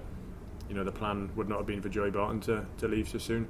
you 0.70 0.74
know 0.76 0.84
the 0.84 0.92
plan 0.92 1.30
would 1.36 1.48
not 1.48 1.60
have 1.60 1.68
been 1.68 1.82
for 1.82 1.90
Joey 1.90 2.10
Barton 2.12 2.40
to, 2.42 2.66
to 2.78 2.88
leave 2.88 3.08
so 3.10 3.18
soon, 3.18 3.48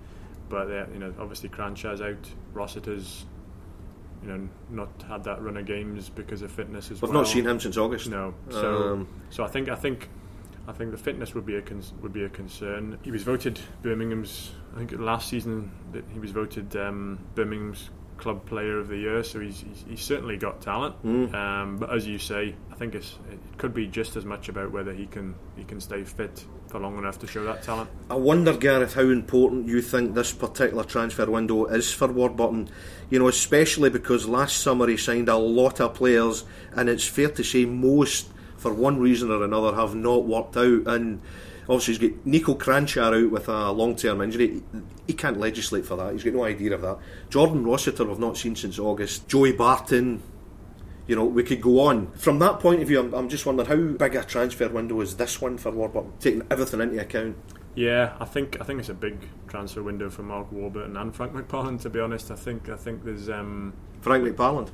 but 0.49 0.69
uh, 0.69 0.85
you 0.91 0.99
know 0.99 1.13
obviously 1.19 1.49
Kranjčar's 1.49 2.01
out, 2.01 2.27
Rossiter's 2.53 3.25
you 4.23 4.29
know 4.29 4.49
not 4.71 4.89
had 5.07 5.23
that 5.25 5.41
run 5.41 5.57
of 5.57 5.65
games 5.67 6.09
because 6.09 6.41
of 6.41 6.51
fitness 6.51 6.89
as 6.89 7.01
well. 7.01 7.11
not 7.11 7.27
seen 7.27 7.45
him 7.45 7.59
since 7.59 7.77
August. 7.77 8.09
No, 8.09 8.33
so 8.49 8.93
Um, 8.93 9.07
so 9.29 9.43
I 9.43 9.47
think 9.47 9.69
I 9.69 9.75
think 9.75 10.09
I 10.67 10.71
think 10.71 10.91
the 10.91 10.97
fitness 10.97 11.35
would 11.35 11.45
be 11.45 11.55
a 11.55 11.61
con- 11.61 11.83
would 12.01 12.13
be 12.13 12.23
a 12.23 12.29
concern. 12.29 12.97
He 13.03 13.11
was 13.11 13.23
voted 13.23 13.59
Birmingham's. 13.81 14.51
I 14.73 14.79
think 14.79 14.91
last 14.99 15.29
season 15.29 15.71
that 15.91 16.03
he 16.11 16.19
was 16.19 16.31
voted 16.31 16.75
um, 16.75 17.19
Birmingham's 17.35 17.89
club 18.17 18.45
player 18.45 18.79
of 18.79 18.87
the 18.87 18.97
year. 18.97 19.23
So 19.23 19.39
he's 19.39 19.61
he's, 19.61 19.85
he's 19.87 20.01
certainly 20.01 20.37
got 20.37 20.61
talent. 20.61 20.95
Um, 21.33 21.77
but 21.77 21.93
as 21.93 22.07
you 22.07 22.17
say, 22.17 22.55
I 22.71 22.75
think 22.75 22.95
it's, 22.95 23.17
it 23.31 23.39
could 23.57 23.73
be 23.73 23.87
just 23.87 24.15
as 24.15 24.25
much 24.25 24.49
about 24.49 24.71
whether 24.71 24.93
he 24.93 25.05
can 25.05 25.35
he 25.55 25.63
can 25.63 25.79
stay 25.79 26.03
fit 26.03 26.45
for 26.67 26.79
long 26.79 26.97
enough 26.97 27.19
to 27.19 27.27
show 27.27 27.43
that 27.43 27.61
talent. 27.61 27.89
I 28.09 28.15
wonder, 28.15 28.55
Gareth, 28.55 28.95
how 28.95 29.01
important 29.01 29.67
you 29.67 29.81
think 29.81 30.15
this 30.15 30.33
particular 30.33 30.83
transfer 30.83 31.29
window 31.29 31.65
is 31.65 31.93
for 31.93 32.07
Warburton. 32.07 32.69
You 33.09 33.19
know, 33.19 33.27
especially 33.27 33.89
because 33.89 34.27
last 34.27 34.57
summer 34.57 34.87
he 34.87 34.97
signed 34.97 35.29
a 35.29 35.37
lot 35.37 35.79
of 35.79 35.93
players, 35.93 36.43
and 36.75 36.89
it's 36.89 37.05
fair 37.05 37.29
to 37.29 37.43
say 37.43 37.65
most, 37.65 38.29
for 38.65 38.73
one 38.73 38.99
reason 38.99 39.29
or 39.29 39.43
another, 39.43 39.75
have 39.75 39.93
not 39.93 40.25
worked 40.25 40.57
out. 40.57 40.87
And 40.87 41.21
Obviously, 41.67 41.93
he's 41.95 42.11
got 42.11 42.25
Nico 42.25 42.55
Kranjčar 42.55 43.25
out 43.25 43.31
with 43.31 43.47
a 43.47 43.71
long 43.71 43.95
term 43.95 44.21
injury. 44.21 44.47
He, 44.47 44.63
he 45.07 45.13
can't 45.13 45.39
legislate 45.39 45.85
for 45.85 45.95
that. 45.97 46.13
He's 46.13 46.23
got 46.23 46.33
no 46.33 46.43
idea 46.43 46.75
of 46.75 46.81
that. 46.81 46.99
Jordan 47.29 47.63
Rossiter, 47.63 48.05
we've 48.05 48.19
not 48.19 48.37
seen 48.37 48.55
since 48.55 48.77
August. 48.77 49.27
Joey 49.27 49.51
Barton. 49.51 50.21
You 51.07 51.15
know, 51.15 51.25
we 51.25 51.43
could 51.43 51.61
go 51.61 51.81
on. 51.81 52.11
From 52.13 52.39
that 52.39 52.59
point 52.59 52.81
of 52.81 52.87
view, 52.87 52.99
I'm, 52.99 53.13
I'm 53.13 53.29
just 53.29 53.45
wondering 53.45 53.67
how 53.67 53.97
big 53.97 54.15
a 54.15 54.23
transfer 54.23 54.69
window 54.69 55.01
is 55.01 55.17
this 55.17 55.41
one 55.41 55.57
for 55.57 55.71
Warburton, 55.71 56.13
taking 56.19 56.43
everything 56.49 56.81
into 56.81 56.99
account. 56.99 57.35
Yeah, 57.75 58.15
I 58.19 58.25
think 58.25 58.57
I 58.61 58.63
think 58.63 58.79
it's 58.79 58.89
a 58.89 58.93
big 58.93 59.17
transfer 59.47 59.83
window 59.83 60.09
for 60.09 60.23
Mark 60.23 60.51
Warburton 60.51 60.97
and 60.97 61.15
Frank 61.15 61.33
McParland. 61.33 61.81
To 61.81 61.89
be 61.89 61.99
honest, 61.99 62.31
I 62.31 62.35
think 62.35 62.69
I 62.69 62.75
think 62.75 63.03
there's 63.03 63.29
um, 63.29 63.73
Frank 64.01 64.23
McParland, 64.23 64.69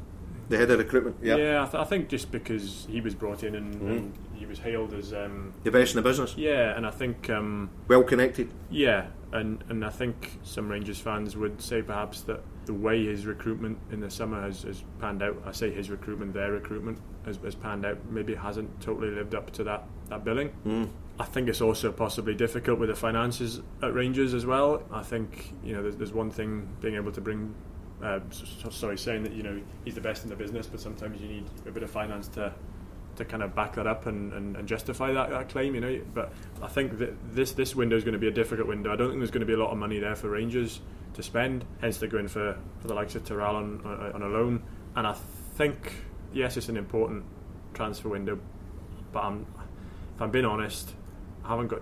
the 0.51 0.58
head 0.58 0.70
of 0.70 0.77
recruitment. 0.79 1.15
Yeah, 1.24 1.36
yeah. 1.38 1.63
I, 1.63 1.65
th- 1.65 1.81
I 1.81 1.84
think 1.86 2.10
just 2.10 2.31
because 2.31 2.86
he 2.89 3.01
was 3.01 3.15
brought 3.15 3.43
in 3.43 3.55
and, 3.55 3.81
and 3.81 4.13
he 4.36 4.46
was 4.46 4.60
hailed 4.60 4.93
as 4.93 5.13
um, 5.13 5.53
the 5.63 5.72
best 5.72 5.96
in 5.96 6.03
the 6.03 6.08
business. 6.08 6.36
yeah, 6.38 6.75
and 6.75 6.86
I 6.86 6.91
think 6.91 7.29
um, 7.29 7.70
Well 7.88 8.03
connected. 8.03 8.51
yeah, 8.70 9.08
and 9.31 9.63
and 9.70 9.84
I 9.84 9.89
think 9.89 10.38
some 10.43 10.70
Rangers 10.70 11.00
fans 11.00 11.36
would 11.36 11.62
say 11.62 11.81
perhaps 11.81 12.22
that 12.24 12.41
the 12.65 12.74
way 12.74 13.03
his 13.05 13.25
recruitment 13.25 13.79
in 13.91 14.00
the 14.01 14.10
summer 14.12 14.39
has, 14.41 14.62
has 14.63 14.84
panned 15.00 15.24
out. 15.24 15.41
I 15.46 15.51
say 15.51 15.72
his 15.72 15.89
recruitment, 15.89 16.34
their 16.34 16.51
recruitment 16.51 17.00
has, 17.25 17.38
has 17.43 17.55
panned 17.55 17.86
out. 17.86 17.98
Maybe 18.10 18.36
hasn't 18.36 18.79
totally 18.81 19.10
lived 19.10 19.34
up 19.34 19.50
to 19.53 19.63
that 19.63 19.86
that 20.10 20.24
billing. 20.24 20.51
I 21.20 21.25
think 21.25 21.50
it's 21.50 21.62
also 21.62 21.91
possibly 21.91 22.34
difficult 22.34 22.79
with 22.79 22.89
the 22.89 22.96
finances 22.96 23.62
at 23.84 23.93
Rangers 23.93 24.34
as 24.34 24.46
well. 24.46 24.84
I 24.91 25.01
think 25.03 25.53
you 25.63 25.74
know 25.75 25.81
there's, 25.81 25.96
there's 25.96 26.13
one 26.13 26.29
thing 26.31 26.67
being 26.81 26.96
able 26.96 27.12
to 27.13 27.22
bring. 27.22 27.55
Uh, 28.03 28.20
sorry, 28.72 28.98
saying 28.98 29.24
that 29.24 29.34
you 29.34 29.43
know 29.43 29.62
he's 29.86 29.96
the 29.96 30.01
best 30.01 30.24
in 30.24 30.29
the 30.29 30.36
business, 30.36 30.67
but 30.67 30.79
sometimes 30.79 31.22
you 31.22 31.27
need 31.27 31.46
a 31.67 31.72
bit 31.72 31.84
of 31.84 31.91
finance 31.91 32.27
to 32.29 32.53
to 33.17 33.25
kind 33.25 33.43
of 33.43 33.53
back 33.53 33.75
that 33.75 33.86
up 33.86 34.05
and, 34.05 34.31
and, 34.31 34.55
and 34.55 34.67
justify 34.67 35.12
that, 35.12 35.29
that 35.29 35.50
claim, 35.50 35.75
you 35.75 35.81
know. 35.81 36.01
But 36.13 36.31
I 36.62 36.67
think 36.67 36.98
that 37.00 37.13
this 37.36 37.51
this 37.51 37.75
window 37.75 37.96
is 37.96 38.03
going 38.03 38.13
to 38.13 38.20
be 38.20 38.27
a 38.27 38.31
difficult 38.31 38.67
window. 38.67 38.91
I 38.91 38.96
don't 38.96 39.10
think 39.10 39.20
there's 39.20 39.31
going 39.31 39.41
to 39.41 39.48
be 39.48 39.53
a 39.53 39.60
lot 39.60 39.72
of 39.72 39.77
money 39.77 40.00
there 40.00 40.15
for 40.15 40.29
Rangers 40.29 40.79
to 41.13 41.24
spend. 41.24 41.65
Hence, 41.81 41.98
they're 41.98 42.10
going 42.10 42.27
for, 42.27 42.58
for 42.79 42.88
the 42.88 42.93
likes 42.93 43.15
of 43.15 43.25
Toral 43.25 43.58
on, 43.58 43.81
on, 43.86 44.13
on 44.13 44.22
a 44.22 44.27
loan. 44.27 44.63
And 44.96 45.05
I 45.05 45.13
think 45.55 45.93
yes, 46.34 46.58
it's 46.58 46.70
an 46.70 46.77
important 46.77 47.24
transfer 47.74 48.10
window, 48.10 48.39
but 49.12 49.24
I'm, 49.24 49.46
if 50.15 50.22
I'm 50.22 50.31
being 50.31 50.46
honest, 50.46 50.93
I 51.43 51.50
haven't 51.50 51.67
got 51.67 51.81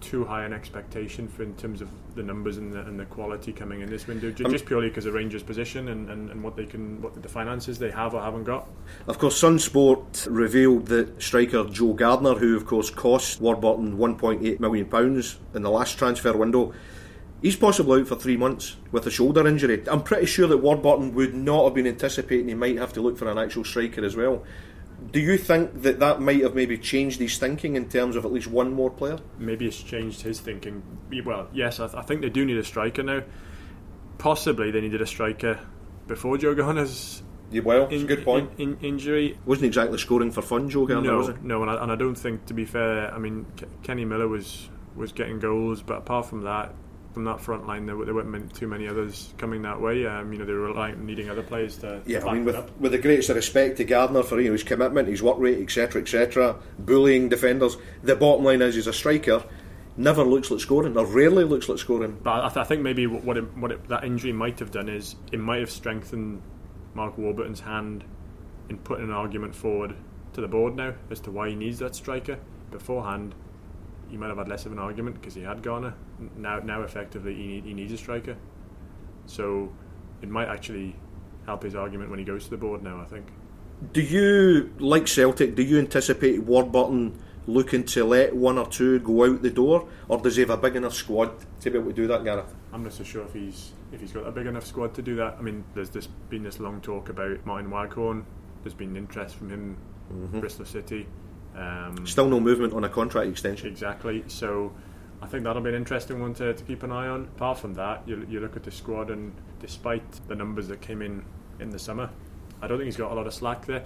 too 0.00 0.24
high 0.24 0.44
an 0.44 0.52
expectation 0.52 1.28
for 1.28 1.42
in 1.42 1.54
terms 1.54 1.80
of 1.80 1.88
the 2.14 2.22
numbers 2.22 2.56
and 2.56 2.72
the, 2.72 2.80
and 2.80 2.98
the 2.98 3.04
quality 3.06 3.52
coming 3.52 3.80
in 3.80 3.90
this 3.90 4.06
window, 4.06 4.30
ju- 4.30 4.44
Um, 4.44 4.50
just 4.52 4.66
purely 4.66 4.88
because 4.88 5.06
of 5.06 5.14
Rangers' 5.14 5.42
position 5.42 5.88
and, 5.88 6.10
and, 6.10 6.30
and 6.30 6.42
what 6.42 6.56
they 6.56 6.66
can, 6.66 7.00
what 7.00 7.20
the 7.20 7.28
finances 7.28 7.78
they 7.78 7.90
have 7.90 8.14
or 8.14 8.20
haven't 8.22 8.44
got. 8.44 8.68
Of 9.06 9.18
course, 9.18 9.40
Sunsport 9.40 10.26
revealed 10.30 10.86
that 10.86 11.22
striker 11.22 11.64
Joe 11.64 11.92
Garner, 11.92 12.34
who 12.34 12.56
of 12.56 12.66
course 12.66 12.90
cost 12.90 13.40
Warburton 13.40 13.96
£1.8 13.98 14.60
million 14.60 14.86
in 15.54 15.62
the 15.62 15.70
last 15.70 15.98
transfer 15.98 16.36
window, 16.36 16.72
he's 17.42 17.56
possibly 17.56 18.00
out 18.00 18.08
for 18.08 18.16
three 18.16 18.36
months 18.36 18.76
with 18.92 19.06
a 19.06 19.10
shoulder 19.10 19.46
injury. 19.46 19.82
I'm 19.88 20.02
pretty 20.02 20.26
sure 20.26 20.48
that 20.48 20.58
Warburton 20.58 21.14
would 21.14 21.34
not 21.34 21.64
have 21.64 21.74
been 21.74 21.86
anticipating 21.86 22.48
he 22.48 22.54
might 22.54 22.76
have 22.78 22.92
to 22.94 23.00
look 23.00 23.16
for 23.16 23.30
an 23.30 23.38
actual 23.38 23.64
striker 23.64 24.04
as 24.04 24.16
well. 24.16 24.44
Do 25.12 25.18
you 25.20 25.38
think 25.38 25.82
that 25.82 25.98
that 26.00 26.20
might 26.20 26.42
have 26.42 26.54
maybe 26.54 26.76
changed 26.78 27.18
his 27.20 27.38
thinking 27.38 27.74
in 27.76 27.88
terms 27.88 28.16
of 28.16 28.24
at 28.24 28.32
least 28.32 28.46
one 28.48 28.72
more 28.72 28.90
player? 28.90 29.18
maybe 29.38 29.66
it's 29.66 29.82
changed 29.82 30.22
his 30.22 30.40
thinking. 30.40 30.82
Well, 31.24 31.48
yes, 31.52 31.80
I, 31.80 31.86
th- 31.86 31.96
I 31.96 32.02
think 32.02 32.20
they 32.20 32.28
do 32.28 32.44
need 32.44 32.58
a 32.58 32.64
striker 32.64 33.02
now. 33.02 33.22
Possibly 34.18 34.70
they 34.70 34.80
needed 34.80 35.00
a 35.00 35.06
striker 35.06 35.58
before 36.06 36.36
Joe 36.36 36.54
Garner's 36.54 37.22
Yeah, 37.50 37.62
well, 37.62 37.86
in, 37.88 38.06
good 38.06 38.24
point. 38.24 38.50
in, 38.58 38.72
in, 38.74 38.78
injury. 38.80 39.38
Wasn't 39.46 39.64
exactly 39.66 39.96
scoring 39.98 40.30
for 40.30 40.42
fun, 40.42 40.68
Joe 40.68 40.86
Garner, 40.86 41.16
was 41.16 41.28
No, 41.28 41.34
no, 41.42 41.62
and 41.62 41.70
I, 41.70 41.82
and 41.82 41.90
I 41.92 41.96
don't 41.96 42.14
think, 42.16 42.46
to 42.46 42.54
be 42.54 42.64
fair, 42.66 43.12
I 43.14 43.18
mean, 43.18 43.46
K- 43.56 43.66
Kenny 43.82 44.04
Miller 44.04 44.28
was 44.28 44.68
was 44.96 45.12
getting 45.12 45.38
goals, 45.38 45.82
but 45.82 45.98
apart 45.98 46.26
from 46.26 46.42
that, 46.42 46.74
from 47.12 47.24
that 47.24 47.40
front 47.40 47.66
line, 47.66 47.86
there, 47.86 47.96
there 48.04 48.14
weren't 48.14 48.54
too 48.54 48.68
many 48.68 48.86
others 48.86 49.34
coming 49.36 49.62
that 49.62 49.80
way. 49.80 50.06
Um, 50.06 50.32
you 50.32 50.38
know, 50.38 50.44
they 50.44 50.52
were 50.52 50.68
relying, 50.68 51.04
needing 51.04 51.28
other 51.28 51.42
players 51.42 51.76
to 51.78 52.00
Yeah, 52.06 52.20
back 52.20 52.28
I 52.28 52.34
mean, 52.34 52.44
with, 52.44 52.70
with 52.78 52.92
the 52.92 52.98
greatest 52.98 53.30
of 53.30 53.36
respect 53.36 53.78
to 53.78 53.84
Garner 53.84 54.22
for 54.22 54.40
you 54.40 54.46
know, 54.46 54.52
his 54.52 54.62
commitment, 54.62 55.08
his 55.08 55.22
work 55.22 55.38
rate, 55.38 55.60
etc., 55.60 56.02
etc., 56.02 56.56
bullying 56.78 57.28
defenders, 57.28 57.76
the 58.02 58.14
bottom 58.14 58.44
line 58.44 58.62
is 58.62 58.76
he's 58.76 58.86
a 58.86 58.92
striker, 58.92 59.42
never 59.96 60.22
looks 60.22 60.50
like 60.50 60.60
scoring, 60.60 60.96
or 60.96 61.04
rarely 61.04 61.44
looks 61.44 61.68
like 61.68 61.78
scoring. 61.78 62.18
But 62.22 62.44
I, 62.44 62.48
th- 62.48 62.56
I 62.58 62.64
think 62.64 62.82
maybe 62.82 63.06
what 63.06 63.24
what, 63.24 63.36
it, 63.36 63.56
what 63.56 63.72
it, 63.72 63.88
that 63.88 64.04
injury 64.04 64.32
might 64.32 64.58
have 64.60 64.70
done 64.70 64.88
is 64.88 65.16
it 65.32 65.40
might 65.40 65.60
have 65.60 65.70
strengthened 65.70 66.42
Mark 66.94 67.18
Warburton's 67.18 67.60
hand 67.60 68.04
in 68.68 68.78
putting 68.78 69.06
an 69.06 69.10
argument 69.10 69.54
forward 69.54 69.96
to 70.32 70.40
the 70.40 70.48
board 70.48 70.76
now 70.76 70.94
as 71.10 71.20
to 71.20 71.30
why 71.30 71.48
he 71.48 71.56
needs 71.56 71.80
that 71.80 71.96
striker. 71.96 72.38
Beforehand, 72.70 73.34
he 74.10 74.16
might 74.16 74.28
have 74.28 74.38
had 74.38 74.48
less 74.48 74.66
of 74.66 74.72
an 74.72 74.78
argument 74.78 75.20
because 75.20 75.34
he 75.34 75.42
had 75.42 75.62
Garner. 75.62 75.94
Now, 76.36 76.58
now 76.58 76.82
effectively, 76.82 77.34
he, 77.34 77.46
need, 77.46 77.64
he 77.64 77.74
needs 77.74 77.92
a 77.92 77.96
striker. 77.96 78.36
So 79.26 79.72
it 80.22 80.28
might 80.28 80.48
actually 80.48 80.96
help 81.46 81.62
his 81.62 81.74
argument 81.74 82.10
when 82.10 82.18
he 82.18 82.24
goes 82.24 82.44
to 82.44 82.50
the 82.50 82.56
board 82.56 82.82
now. 82.82 83.00
I 83.00 83.04
think. 83.04 83.26
Do 83.92 84.02
you, 84.02 84.74
like 84.78 85.08
Celtic, 85.08 85.54
do 85.54 85.62
you 85.62 85.78
anticipate 85.78 86.42
Warburton 86.42 87.18
looking 87.46 87.84
to 87.84 88.04
let 88.04 88.36
one 88.36 88.58
or 88.58 88.66
two 88.66 88.98
go 89.00 89.24
out 89.24 89.42
the 89.42 89.50
door, 89.50 89.88
or 90.08 90.18
does 90.18 90.36
he 90.36 90.42
have 90.42 90.50
a 90.50 90.56
big 90.56 90.76
enough 90.76 90.94
squad 90.94 91.32
to 91.60 91.70
be 91.70 91.78
able 91.78 91.90
to 91.90 91.96
do 91.96 92.06
that, 92.06 92.24
Gareth? 92.24 92.52
I'm 92.72 92.84
not 92.84 92.92
so 92.92 93.04
sure 93.04 93.24
if 93.24 93.32
he's 93.32 93.72
if 93.92 94.00
he's 94.00 94.12
got 94.12 94.26
a 94.26 94.30
big 94.30 94.46
enough 94.46 94.66
squad 94.66 94.94
to 94.94 95.02
do 95.02 95.16
that. 95.16 95.36
I 95.38 95.42
mean, 95.42 95.64
there's 95.74 95.90
this 95.90 96.06
been 96.06 96.42
this 96.42 96.60
long 96.60 96.80
talk 96.80 97.08
about 97.08 97.44
Martyn 97.46 97.70
Waghorn. 97.70 98.24
There's 98.62 98.74
been 98.74 98.96
interest 98.96 99.36
from 99.36 99.50
him, 99.50 99.76
mm-hmm. 100.12 100.40
Bristol 100.40 100.66
City. 100.66 101.06
Um, 101.56 102.06
Still 102.06 102.28
no 102.28 102.40
movement 102.40 102.72
on 102.72 102.84
a 102.84 102.88
contract 102.88 103.28
extension. 103.28 103.68
exactly. 103.68 104.24
So 104.28 104.72
I 105.22 105.26
think 105.26 105.44
that'll 105.44 105.62
be 105.62 105.70
an 105.70 105.76
interesting 105.76 106.20
one 106.20 106.32
to, 106.34 106.54
to 106.54 106.64
keep 106.64 106.82
an 106.82 106.92
eye 106.92 107.08
on. 107.08 107.24
Apart 107.36 107.58
from 107.58 107.74
that, 107.74 108.02
you, 108.06 108.26
you 108.28 108.40
look 108.40 108.56
at 108.56 108.62
the 108.62 108.70
squad, 108.70 109.10
and 109.10 109.32
despite 109.60 110.02
the 110.28 110.34
numbers 110.34 110.68
that 110.68 110.80
came 110.80 111.02
in 111.02 111.24
in 111.58 111.70
the 111.70 111.78
summer, 111.78 112.08
I 112.62 112.66
don't 112.68 112.78
think 112.78 112.86
he's 112.86 112.96
got 112.96 113.10
a 113.12 113.14
lot 113.14 113.26
of 113.26 113.34
slack 113.34 113.66
there. 113.66 113.84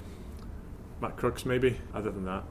Matt 1.01 1.17
Crooks, 1.17 1.45
maybe. 1.45 1.79
Other 1.93 2.11
than 2.11 2.25
that, 2.27 2.45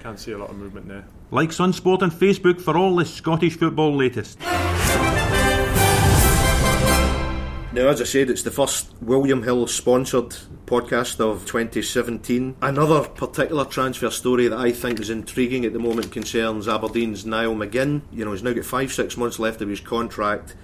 can't 0.00 0.18
see 0.18 0.32
a 0.32 0.38
lot 0.38 0.50
of 0.50 0.56
movement 0.56 0.88
there. 0.88 1.04
Like 1.30 1.50
Sunsport 1.50 2.02
on 2.02 2.10
Facebook 2.10 2.60
for 2.60 2.76
all 2.76 2.96
the 2.96 3.04
Scottish 3.04 3.56
football 3.58 3.94
latest. 3.94 4.38
Now, 7.70 7.88
as 7.88 8.00
I 8.00 8.04
said, 8.04 8.30
it's 8.30 8.42
the 8.42 8.50
first 8.50 8.90
William 9.00 9.42
Hill 9.42 9.66
sponsored 9.66 10.34
podcast 10.68 11.18
of 11.18 11.46
2017. 11.46 12.56
Another 12.60 13.08
particular 13.08 13.64
transfer 13.64 14.10
story 14.10 14.48
that 14.48 14.58
I 14.58 14.70
think 14.70 15.00
is 15.00 15.08
intriguing 15.08 15.64
at 15.64 15.72
the 15.72 15.78
moment 15.78 16.12
concerns 16.12 16.68
Aberdeen's 16.68 17.24
Niall 17.24 17.54
McGinn. 17.54 18.02
You 18.12 18.26
know, 18.26 18.32
he's 18.32 18.42
now 18.42 18.52
got 18.52 18.66
five, 18.66 18.92
six 18.92 19.16
months 19.16 19.38
left 19.38 19.62
of 19.62 19.70
his 19.70 19.80
contract. 19.80 20.54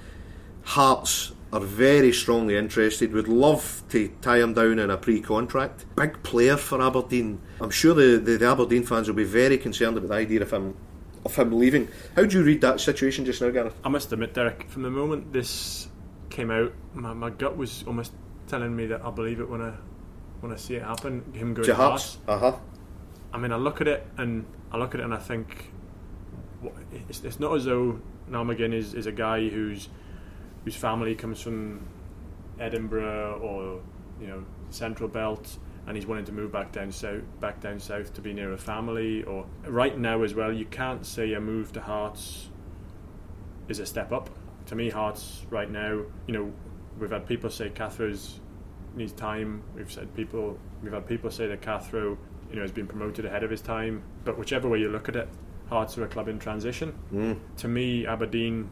Hearts 0.65 1.33
are 1.55 1.61
very 1.61 2.13
strongly 2.13 2.57
interested, 2.57 3.13
would 3.13 3.29
love 3.29 3.83
to 3.89 4.09
tie 4.21 4.41
him 4.41 4.53
down 4.53 4.79
in 4.79 4.91
a 4.91 4.97
pre 4.99 5.21
contract. 5.21 5.87
Big 5.97 6.23
player 6.23 6.59
for 6.59 6.83
Aberdeen. 6.83 7.41
I'm 7.61 7.71
sure 7.71 7.95
the, 7.95 8.19
the, 8.19 8.37
the 8.37 8.47
Aberdeen 8.47 8.83
fans 8.83 9.09
will 9.09 9.15
be 9.15 9.25
very 9.25 9.57
concerned 9.57 9.97
about 9.97 10.09
the 10.09 10.15
idea 10.15 10.43
of 10.43 10.53
him, 10.53 10.77
of 11.25 11.35
him 11.35 11.59
leaving. 11.59 11.89
How 12.15 12.25
do 12.25 12.39
you 12.39 12.45
read 12.45 12.61
that 12.61 12.81
situation 12.81 13.25
just 13.25 13.41
now, 13.41 13.51
Gareth? 13.51 13.75
I 13.83 13.89
must 13.89 14.13
admit, 14.13 14.35
Derek, 14.35 14.69
from 14.69 14.83
the 14.83 14.91
moment 14.91 15.33
this 15.33 15.89
came 16.29 16.51
out, 16.51 16.73
my, 16.93 17.15
my 17.15 17.31
gut 17.31 17.57
was 17.57 17.85
almost 17.87 18.13
telling 18.49 18.75
me 18.77 18.87
that 18.87 19.03
I 19.03 19.11
believe 19.11 19.41
it 19.41 19.49
when 19.49 19.63
I 19.63 19.73
when 20.45 20.53
I 20.53 20.57
see 20.57 20.75
it 20.75 20.83
happen. 20.83 21.25
Him 21.33 21.55
going 21.55 21.71
Hearts? 21.71 22.19
Uh 22.29 22.39
huh. 22.39 22.57
I 23.33 23.39
mean, 23.39 23.51
I 23.51 23.57
look 23.57 23.81
at 23.81 23.89
it 23.89 24.07
and 24.19 24.45
I 24.71 24.77
look 24.77 24.95
at 24.95 25.01
it 25.01 25.05
and 25.05 25.15
I 25.15 25.19
think 25.19 25.73
it's, 27.09 27.25
it's 27.25 27.41
not 27.41 27.57
as 27.57 27.65
though 27.65 27.99
Niall 28.29 28.45
McGinn 28.45 28.75
is, 28.75 28.93
is 28.93 29.07
a 29.07 29.13
guy 29.13 29.49
whose 29.49 29.89
whose 30.65 30.77
family 30.77 31.15
comes 31.15 31.41
from 31.41 31.87
Edinburgh 32.61 33.41
or 33.43 33.81
you 34.21 34.27
know 34.27 34.45
Central 34.69 35.09
Belt 35.09 35.59
and 35.87 35.97
he's 35.97 36.07
wanting 36.07 36.27
to 36.27 36.33
move 36.33 36.53
back 36.53 36.73
down 36.73 36.93
south 36.93 37.23
back 37.41 37.61
down 37.61 37.81
south 37.81 38.13
to 38.15 38.21
be 38.21 38.33
near 38.33 38.53
a 38.53 38.59
family 38.59 39.23
or 39.25 39.47
right 39.67 39.99
now 39.99 40.23
as 40.23 40.35
well 40.35 40.53
you 40.53 40.65
can't 40.67 41.05
say 41.05 41.33
a 41.33 41.41
move 41.41 41.73
to 41.73 41.81
Hearts 41.81 42.49
is 43.69 43.79
a 43.79 43.87
step 43.87 44.13
up 44.13 44.31
to 44.67 44.75
me 44.75 44.91
Hearts 44.91 45.45
right 45.51 45.71
now 45.71 46.03
you 46.27 46.35
know 46.35 46.53
we've 46.99 47.11
had 47.11 47.27
people 47.27 47.51
say 47.51 47.69
Cathro's 47.71 48.41
needs 48.97 49.13
time 49.13 49.63
we've 49.75 49.91
said 49.93 50.15
people 50.15 50.59
we've 50.83 50.93
had 50.93 51.07
people 51.07 51.31
say 51.31 51.47
that 51.47 51.61
Cathro 51.63 52.17
you 52.51 52.57
know 52.57 52.63
has 52.63 52.73
been 52.73 52.87
promoted 52.87 53.25
ahead 53.25 53.43
of 53.43 53.51
his 53.51 53.61
time 53.61 54.03
but 54.25 54.39
whichever 54.39 54.69
way 54.69 54.79
you 54.79 54.89
look 54.89 55.09
at 55.09 55.17
it 55.17 55.29
Hearts 55.69 55.97
are 55.97 56.05
a 56.05 56.09
club 56.09 56.29
in 56.29 56.39
transition 56.39 56.95
Mm. 57.13 57.39
to 57.59 57.69
me 57.69 58.07
Aberdeen 58.07 58.69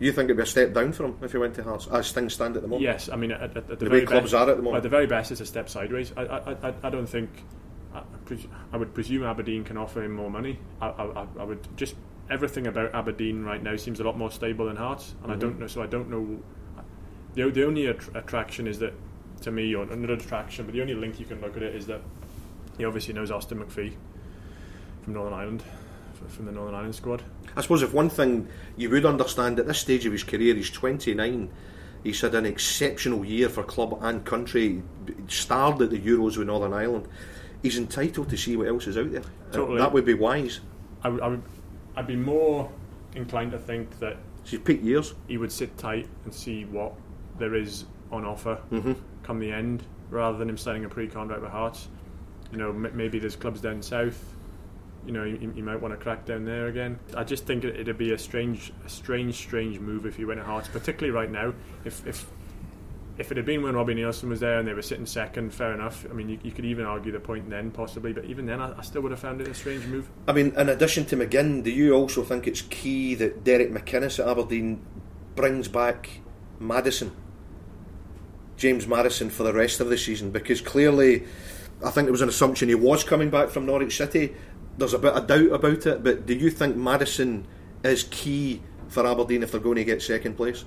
You 0.00 0.12
think 0.12 0.26
it'd 0.26 0.36
be 0.36 0.42
a 0.42 0.46
step 0.46 0.72
down 0.74 0.92
for 0.92 1.04
him 1.06 1.16
if 1.22 1.32
he 1.32 1.38
went 1.38 1.54
to 1.54 1.62
Hearts, 1.62 1.86
as 1.88 2.12
things 2.12 2.34
stand 2.34 2.56
at 2.56 2.62
the 2.62 2.68
moment? 2.68 2.82
Yes, 2.82 3.08
I 3.08 3.16
mean 3.16 3.32
at, 3.32 3.42
at, 3.42 3.56
at 3.56 3.68
the, 3.68 3.76
The 3.76 3.88
very 3.88 4.00
way 4.00 4.06
clubs 4.06 4.32
best, 4.32 4.34
are 4.34 4.50
at 4.50 4.56
the 4.56 4.62
moment. 4.62 4.78
At 4.78 4.82
the 4.82 4.88
very 4.88 5.06
best, 5.06 5.30
it's 5.32 5.40
a 5.40 5.46
step 5.46 5.68
sideways. 5.68 6.12
I, 6.16 6.22
I, 6.22 6.68
I, 6.68 6.74
I 6.84 6.90
don't 6.90 7.06
think. 7.08 7.30
I, 7.94 8.02
I 8.72 8.76
would 8.76 8.92
presume 8.94 9.24
Aberdeen 9.24 9.64
can 9.64 9.76
offer 9.78 10.02
him 10.02 10.12
more 10.12 10.30
money. 10.30 10.58
I, 10.80 10.88
I, 10.88 11.26
I 11.40 11.44
would 11.44 11.66
just 11.76 11.94
everything 12.30 12.66
about 12.66 12.94
Aberdeen 12.94 13.42
right 13.42 13.62
now 13.62 13.74
seems 13.76 13.98
a 14.00 14.04
lot 14.04 14.16
more 14.18 14.30
stable 14.30 14.66
than 14.66 14.76
Hearts, 14.76 15.14
and 15.22 15.32
I 15.32 15.34
Mm-hmm. 15.34 15.40
don't 15.40 15.58
know. 15.60 15.66
So 15.66 15.82
I 15.82 15.86
don't 15.86 16.10
know. 16.10 16.38
The, 17.34 17.50
the 17.50 17.64
only 17.66 17.86
att- 17.86 18.14
attraction 18.14 18.66
is 18.66 18.78
that 18.80 18.92
to 19.42 19.50
me, 19.50 19.74
or 19.74 19.86
not 19.86 20.10
attraction, 20.10 20.64
but 20.64 20.74
the 20.74 20.80
only 20.80 20.94
link 20.94 21.18
you 21.20 21.26
can 21.26 21.40
look 21.40 21.56
at 21.56 21.62
it 21.62 21.74
is 21.74 21.86
that 21.86 22.00
he 22.76 22.84
obviously 22.84 23.14
knows 23.14 23.30
Austin 23.30 23.58
McPhee 23.58 23.94
from 25.02 25.14
Northern 25.14 25.34
Ireland 25.34 25.62
from 26.28 26.46
the 26.46 26.52
Northern 26.52 26.74
Ireland 26.74 26.94
squad. 26.94 27.22
I 27.56 27.60
suppose 27.60 27.82
if 27.82 27.92
one 27.92 28.10
thing 28.10 28.48
you 28.76 28.90
would 28.90 29.06
understand 29.06 29.58
at 29.58 29.66
this 29.66 29.78
stage 29.78 30.06
of 30.06 30.12
his 30.12 30.24
career, 30.24 30.54
he's 30.54 30.70
29. 30.70 31.50
He's 32.04 32.20
had 32.20 32.34
an 32.34 32.46
exceptional 32.46 33.24
year 33.24 33.48
for 33.48 33.62
club 33.62 33.98
and 34.02 34.24
country. 34.24 34.82
Starred 35.28 35.80
at 35.82 35.90
the 35.90 35.98
Euros 35.98 36.36
with 36.36 36.46
Northern 36.46 36.72
Ireland. 36.72 37.08
He's 37.62 37.78
entitled 37.78 38.30
to 38.30 38.36
see 38.36 38.56
what 38.56 38.68
else 38.68 38.86
is 38.86 38.96
out 38.96 39.10
there. 39.10 39.22
Uh, 39.22 39.52
totally. 39.52 39.78
that 39.78 39.92
would 39.92 40.04
be 40.04 40.14
wise. 40.14 40.60
I 41.02 41.08
would, 41.08 41.20
I 41.20 41.28
would, 41.28 41.42
I'd 41.96 42.06
be 42.06 42.16
more 42.16 42.70
inclined 43.14 43.52
to 43.52 43.58
think 43.58 43.98
that 43.98 44.16
his 44.44 44.60
peak 44.60 44.82
years. 44.82 45.14
he 45.26 45.38
would 45.38 45.52
sit 45.52 45.76
tight 45.76 46.08
and 46.24 46.32
see 46.32 46.64
what 46.64 46.94
there 47.38 47.54
is 47.54 47.84
on 48.10 48.24
offer 48.24 48.58
Mm-hmm. 48.70 48.92
come 49.22 49.38
the 49.40 49.52
end, 49.52 49.82
rather 50.10 50.38
than 50.38 50.48
him 50.48 50.56
signing 50.58 50.84
a 50.84 50.88
pre-contract 50.88 51.42
with 51.42 51.50
Hearts. 51.50 51.88
You 52.52 52.58
know, 52.58 52.70
m- 52.70 52.90
maybe 52.94 53.18
there's 53.18 53.36
clubs 53.36 53.60
down 53.60 53.82
south. 53.82 54.34
You 55.06 55.12
know, 55.12 55.24
you, 55.24 55.52
you 55.56 55.62
might 55.62 55.80
want 55.80 55.92
to 55.94 55.98
crack 56.02 56.26
down 56.26 56.44
there 56.44 56.66
again. 56.66 56.98
I 57.16 57.24
just 57.24 57.46
think 57.46 57.64
it, 57.64 57.78
it'd 57.80 57.96
be 57.98 58.12
a 58.12 58.18
strange, 58.18 58.72
a 58.84 58.88
strange, 58.88 59.34
strange 59.36 59.78
move 59.80 60.04
if 60.06 60.16
he 60.16 60.24
went 60.24 60.40
to 60.40 60.44
Hearts, 60.44 60.68
particularly 60.68 61.16
right 61.16 61.30
now. 61.30 61.54
If 61.84 62.06
if 62.06 62.26
if 63.18 63.32
it 63.32 63.36
had 63.36 63.46
been 63.46 63.62
when 63.62 63.74
Robbie 63.74 63.96
Neilson 63.96 64.28
was 64.28 64.38
there 64.38 64.60
and 64.60 64.68
they 64.68 64.74
were 64.74 64.82
sitting 64.82 65.04
second, 65.06 65.52
fair 65.52 65.72
enough. 65.74 66.06
I 66.08 66.12
mean, 66.14 66.28
you, 66.28 66.38
you 66.44 66.52
could 66.52 66.64
even 66.64 66.84
argue 66.86 67.10
the 67.10 67.18
point 67.18 67.50
then, 67.50 67.72
possibly, 67.72 68.12
but 68.12 68.24
even 68.26 68.46
then, 68.46 68.60
I, 68.60 68.78
I 68.78 68.82
still 68.82 69.02
would 69.02 69.10
have 69.10 69.18
found 69.18 69.40
it 69.40 69.48
a 69.48 69.54
strange 69.54 69.84
move. 69.86 70.08
I 70.28 70.32
mean, 70.32 70.52
in 70.56 70.68
addition 70.68 71.04
to 71.06 71.16
McGinn, 71.16 71.64
do 71.64 71.70
you 71.70 71.94
also 71.94 72.22
think 72.22 72.46
it's 72.46 72.62
key 72.62 73.16
that 73.16 73.42
Derek 73.42 73.72
McInnes 73.72 74.20
at 74.20 74.28
Aberdeen 74.28 74.80
brings 75.34 75.66
back 75.66 76.20
Maddison, 76.60 77.10
James 78.58 78.86
Maddison, 78.86 79.30
for 79.30 79.44
the 79.44 79.52
rest 79.54 79.80
of 79.80 79.88
the 79.88 79.96
season? 79.96 80.30
Because 80.30 80.60
clearly, 80.60 81.24
I 81.84 81.90
think 81.90 82.04
there 82.06 82.12
was 82.12 82.20
an 82.20 82.28
assumption 82.28 82.68
he 82.68 82.74
was 82.74 83.04
coming 83.04 83.30
back 83.30 83.48
from 83.48 83.64
Norwich 83.64 83.96
City. 83.96 84.34
There's 84.76 84.94
a 84.94 84.98
bit 84.98 85.14
of 85.14 85.26
doubt 85.26 85.52
about 85.52 85.86
it, 85.86 86.04
but 86.04 86.26
do 86.26 86.34
you 86.34 86.50
think 86.50 86.76
Maddison 86.76 87.46
is 87.82 88.02
key 88.10 88.60
for 88.88 89.06
Aberdeen 89.06 89.42
if 89.42 89.52
they're 89.52 89.60
going 89.60 89.76
to 89.76 89.84
get 89.84 90.02
second 90.02 90.36
place? 90.36 90.64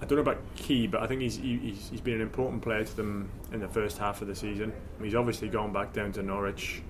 I 0.00 0.04
don't 0.04 0.16
know 0.16 0.22
about 0.30 0.42
Key, 0.56 0.86
but 0.86 1.02
I 1.02 1.06
think 1.06 1.22
he's, 1.22 1.36
he- 1.36 1.56
he's 1.58 1.88
he's 1.88 2.00
been 2.02 2.16
an 2.16 2.20
important 2.20 2.62
player 2.62 2.84
to 2.84 2.96
them 2.96 3.30
in 3.52 3.60
the 3.60 3.68
first 3.68 3.96
half 3.96 4.20
of 4.20 4.28
the 4.28 4.34
season. 4.34 4.72
He's 5.02 5.14
obviously 5.14 5.48
gone 5.48 5.72
back 5.72 5.94
down 5.94 6.12
to 6.12 6.22
Norwich. 6.22 6.82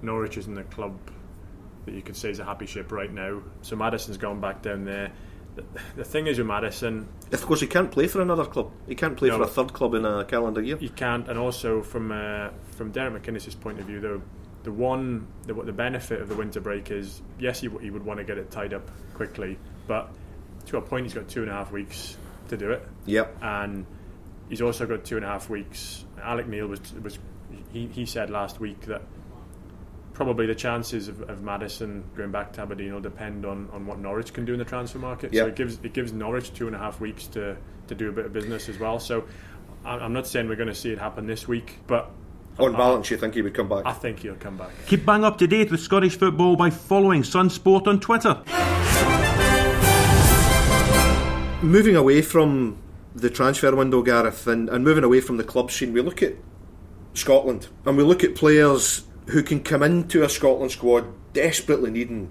Norwich 0.00 0.38
isn't 0.38 0.56
a 0.56 0.62
club 0.64 0.96
that 1.86 1.94
you 1.94 2.02
could 2.02 2.16
say 2.16 2.30
is 2.30 2.38
a 2.38 2.44
happy 2.44 2.66
ship 2.66 2.92
right 2.92 3.12
now. 3.12 3.42
So 3.62 3.74
Maddison's 3.74 4.16
gone 4.16 4.40
back 4.40 4.62
down 4.62 4.84
there. 4.84 5.10
The, 5.96 6.04
thing 6.04 6.26
is 6.26 6.38
with 6.38 6.46
Maddison, 6.46 7.06
Of 7.30 7.42
course, 7.44 7.60
he 7.60 7.66
can't 7.66 7.90
play 7.90 8.06
for 8.06 8.22
another 8.22 8.44
club. 8.46 8.70
He 8.88 8.94
can't 8.94 9.16
play 9.16 9.28
No. 9.28 9.36
for 9.36 9.42
a 9.44 9.46
third 9.46 9.72
club 9.72 9.94
in 9.94 10.04
a 10.06 10.24
calendar 10.24 10.62
year. 10.62 10.76
he 10.78 10.88
can't, 10.88 11.28
and 11.28 11.38
also 11.38 11.82
from 11.82 12.10
uh, 12.10 12.48
from 12.76 12.90
Derek 12.90 13.22
McInnes' 13.22 13.58
point 13.60 13.78
of 13.78 13.84
view, 13.86 14.00
though, 14.00 14.22
the 14.62 14.72
one 14.72 15.26
the, 15.46 15.52
the 15.54 15.72
benefit 15.72 16.20
of 16.22 16.28
the 16.28 16.34
winter 16.34 16.60
break 16.60 16.90
is, 16.90 17.20
yes, 17.38 17.60
he, 17.60 17.68
he 17.80 17.90
would 17.90 18.04
want 18.04 18.18
to 18.18 18.24
get 18.24 18.38
it 18.38 18.50
tied 18.50 18.72
up 18.72 18.90
quickly, 19.14 19.58
but 19.86 20.10
to 20.66 20.78
a 20.78 20.80
point, 20.80 21.04
he's 21.04 21.14
got 21.14 21.28
two 21.28 21.42
and 21.42 21.50
a 21.50 21.54
half 21.54 21.70
weeks 21.72 22.16
to 22.48 22.56
do 22.56 22.70
it. 22.70 22.86
Yep. 23.06 23.36
and 23.42 23.84
he's 24.48 24.62
also 24.62 24.86
got 24.86 25.04
two 25.04 25.16
and 25.16 25.24
a 25.24 25.28
half 25.28 25.50
weeks. 25.50 26.04
Alex 26.22 26.48
Neil 26.48 26.66
was 26.66 26.80
was 27.02 27.18
he, 27.72 27.86
he 27.88 28.06
said 28.06 28.30
last 28.30 28.58
week 28.60 28.80
that 28.86 29.02
probably 30.24 30.46
the 30.46 30.54
chances 30.54 31.08
of, 31.08 31.20
of 31.28 31.42
Maddison 31.42 32.04
going 32.16 32.30
back 32.30 32.52
to 32.52 32.60
Aberdeen 32.62 32.94
will 32.94 33.00
depend 33.00 33.44
on, 33.44 33.68
on 33.72 33.86
what 33.86 33.98
Norwich 33.98 34.32
can 34.32 34.44
do 34.44 34.52
in 34.52 34.58
the 34.58 34.64
transfer 34.64 34.98
market. 34.98 35.34
So 35.34 35.46
it 35.46 35.56
gives 35.56 35.78
it 35.82 35.92
gives 35.92 36.12
Norwich 36.12 36.54
two 36.54 36.66
and 36.68 36.76
a 36.76 36.78
half 36.78 37.00
weeks 37.00 37.26
to, 37.28 37.56
to 37.88 37.94
do 37.94 38.08
a 38.08 38.12
bit 38.12 38.26
of 38.26 38.32
business 38.32 38.68
as 38.68 38.78
well. 38.78 39.00
So 39.00 39.24
I- 39.84 39.98
I'm 39.98 40.12
not 40.12 40.26
saying 40.28 40.48
we're 40.48 40.56
going 40.56 40.68
to 40.68 40.74
see 40.74 40.90
it 40.92 40.98
happen 40.98 41.26
this 41.26 41.48
week, 41.48 41.78
but 41.88 42.10
On 42.58 42.72
balance, 42.72 43.10
you 43.10 43.16
think 43.16 43.34
he 43.34 43.42
would 43.42 43.54
come 43.54 43.68
back? 43.68 43.82
I 43.84 43.92
think 43.92 44.20
he'll 44.20 44.36
come 44.36 44.56
back. 44.56 44.70
Keep 44.86 45.04
bang 45.04 45.24
up 45.24 45.38
to 45.38 45.46
date 45.48 45.70
with 45.72 45.80
Scottish 45.80 46.16
football 46.16 46.54
by 46.54 46.70
following 46.70 47.24
Sun 47.24 47.50
Sport 47.50 47.88
on 47.88 47.98
Twitter. 47.98 48.42
moving 51.62 51.94
away 51.96 52.20
from 52.22 52.76
the 53.14 53.30
transfer 53.30 53.74
window, 53.76 54.02
Gareth, 54.02 54.46
and, 54.46 54.68
and 54.68 54.84
moving 54.84 55.04
away 55.04 55.20
from 55.20 55.36
the 55.36 55.44
club 55.44 55.70
scene, 55.70 55.92
we 55.92 56.00
look 56.00 56.22
at 56.22 56.34
Scotland 57.14 57.68
and 57.86 57.96
we 57.96 58.02
look 58.02 58.24
at 58.24 58.34
players 58.34 59.04
who 59.32 59.42
can 59.42 59.62
come 59.62 59.82
into 59.82 60.22
a 60.22 60.28
Scotland 60.28 60.70
squad 60.70 61.06
desperately 61.32 61.90
needing, 61.90 62.30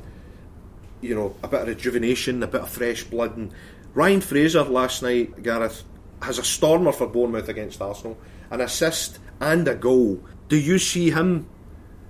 you 1.02 1.16
know, 1.16 1.36
a 1.44 1.48
bit 1.48 1.62
of 1.62 1.68
rejuvenation, 1.68 2.44
a 2.44 2.48
bit 2.48 2.62
of 2.62 2.70
fresh 2.70 3.04
blood. 3.04 3.36
And 3.36 3.52
Ryan 3.94 4.22
Fraser 4.22 4.64
last 4.64 5.02
night, 5.02 5.42
Gareth, 5.42 5.84
has 6.22 6.38
a 6.38 6.44
stormer 6.44 6.92
for 6.92 7.08
Bournemouth 7.08 7.50
against 7.50 7.82
Arsenal, 7.82 8.18
an 8.52 8.62
assist 8.62 9.20
and 9.40 9.68
a 9.68 9.76
goal. 9.76 10.24
Do 10.48 10.58
you 10.58 10.78
see 10.78 11.10
him 11.10 11.50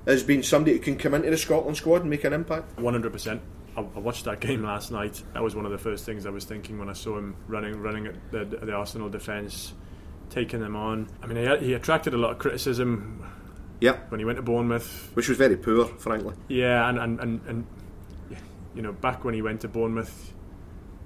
as 0.06 0.24
being 0.24 0.44
somebody 0.44 0.74
who 0.74 0.80
can 0.80 0.98
come 0.98 1.14
into 1.14 1.30
the 1.30 1.38
Scotland 1.38 1.78
squad 1.78 2.02
and 2.02 2.10
make 2.10 2.26
an 2.26 2.34
impact? 2.34 2.78
One 2.78 2.94
hundred 2.94 3.14
percent. 3.14 3.42
I 3.78 3.82
I 3.82 4.00
watched 4.00 4.26
that 4.26 4.42
game 4.42 4.64
last 4.64 4.92
night. 4.92 5.24
That 5.34 5.42
was 5.42 5.56
one 5.56 5.66
of 5.66 5.72
the 5.72 5.78
first 5.78 6.06
things 6.06 6.26
I 6.26 6.30
was 6.30 6.44
thinking 6.44 6.78
when 6.78 6.90
I 6.90 6.94
saw 6.94 7.18
him 7.18 7.36
running, 7.48 7.80
running 7.80 8.08
at 8.08 8.32
the, 8.32 8.44
the 8.44 8.74
Arsenal 8.74 9.08
defence, 9.08 9.74
taking 10.30 10.60
them 10.60 10.76
on. 10.76 11.08
I 11.24 11.28
mean, 11.28 11.38
he, 11.38 11.68
he 11.68 11.74
attracted 11.74 12.14
a 12.14 12.18
lot 12.18 12.32
of 12.32 12.40
criticism 12.40 13.26
Yep. 13.82 14.12
when 14.12 14.20
he 14.20 14.26
went 14.26 14.38
to 14.38 14.42
Bournemouth. 14.44 15.12
Which 15.16 15.28
was 15.28 15.38
very 15.38 15.58
poor, 15.58 15.86
frankly. 15.86 16.36
Yeah, 16.48 16.88
and 16.88 16.98
and, 16.98 17.20
and, 17.20 17.42
and 17.48 17.68
you 18.76 18.82
know, 18.82 18.94
back 18.94 19.24
when 19.26 19.34
he 19.34 19.42
went 19.42 19.62
to 19.62 19.68
Bournemouth, 19.68 20.34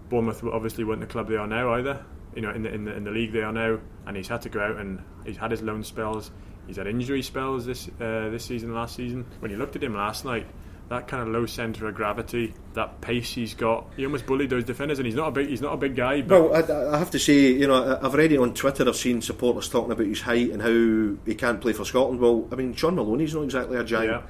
Bournemouth 0.09 0.43
obviously 0.43 0.83
weren't 0.83 1.01
the 1.01 1.07
club 1.07 1.27
they 1.27 1.37
are 1.37 1.47
now 1.47 1.73
either. 1.73 2.05
You 2.35 2.41
know, 2.41 2.51
in 2.51 2.63
the 2.63 2.73
in 2.73 2.85
the, 2.85 2.95
in 2.95 3.03
the 3.05 3.11
league 3.11 3.31
they 3.31 3.41
are 3.41 3.53
now, 3.53 3.79
and 4.05 4.15
he's 4.15 4.27
had 4.27 4.41
to 4.43 4.49
go 4.49 4.59
out 4.59 4.77
and 4.77 5.01
he's 5.25 5.37
had 5.37 5.51
his 5.51 5.61
loan 5.61 5.83
spells. 5.83 6.31
He's 6.67 6.77
had 6.77 6.87
injury 6.87 7.21
spells 7.21 7.65
this 7.65 7.87
uh, 8.01 8.29
this 8.29 8.45
season, 8.45 8.73
last 8.73 8.95
season. 8.95 9.25
When 9.39 9.51
you 9.51 9.57
looked 9.57 9.75
at 9.75 9.83
him 9.83 9.95
last 9.95 10.25
night, 10.25 10.47
that 10.89 11.07
kind 11.07 11.21
of 11.23 11.29
low 11.29 11.45
centre 11.45 11.87
of 11.87 11.95
gravity, 11.95 12.53
that 12.73 13.01
pace 13.01 13.33
he's 13.33 13.53
got, 13.53 13.87
he 13.97 14.05
almost 14.05 14.25
bullied 14.25 14.49
those 14.49 14.63
defenders. 14.63 14.99
And 14.99 15.05
he's 15.05 15.15
not 15.15 15.29
a 15.29 15.31
big 15.31 15.49
he's 15.49 15.61
not 15.61 15.73
a 15.73 15.77
big 15.77 15.95
guy, 15.95 16.21
but 16.21 16.49
Well, 16.51 16.55
I, 16.91 16.95
I 16.95 16.99
have 16.99 17.11
to 17.11 17.19
say, 17.19 17.51
you 17.51 17.67
know, 17.67 17.99
I've 18.01 18.13
read 18.13 18.31
it 18.31 18.37
on 18.39 18.53
Twitter. 18.53 18.87
I've 18.87 18.95
seen 18.95 19.21
supporters 19.21 19.67
talking 19.69 19.91
about 19.91 20.05
his 20.05 20.21
height 20.21 20.51
and 20.51 20.61
how 20.61 21.17
he 21.25 21.35
can't 21.35 21.59
play 21.59 21.73
for 21.73 21.85
Scotland. 21.85 22.19
Well, 22.19 22.47
I 22.51 22.55
mean, 22.55 22.73
John 22.75 22.95
Maloney's 22.95 23.33
not 23.33 23.43
exactly 23.43 23.77
a 23.77 23.83
giant. 23.83 24.11
yeah. 24.11 24.21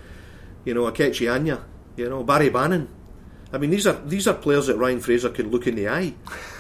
You 0.64 0.74
know, 0.74 0.92
Ikechi 0.92 1.32
Anya, 1.32 1.64
you 1.96 2.10
know, 2.10 2.24
Barry 2.24 2.50
Bannan. 2.50 2.88
I 3.56 3.58
mean, 3.58 3.70
these 3.70 3.88
are 3.88 3.94
these 3.94 4.28
are 4.28 4.34
players 4.34 4.68
that 4.68 4.76
Ryan 4.76 5.00
Fraser 5.00 5.30
can 5.30 5.50
look 5.50 5.66
in 5.66 5.76
the 5.76 5.88
eye. 5.90 6.14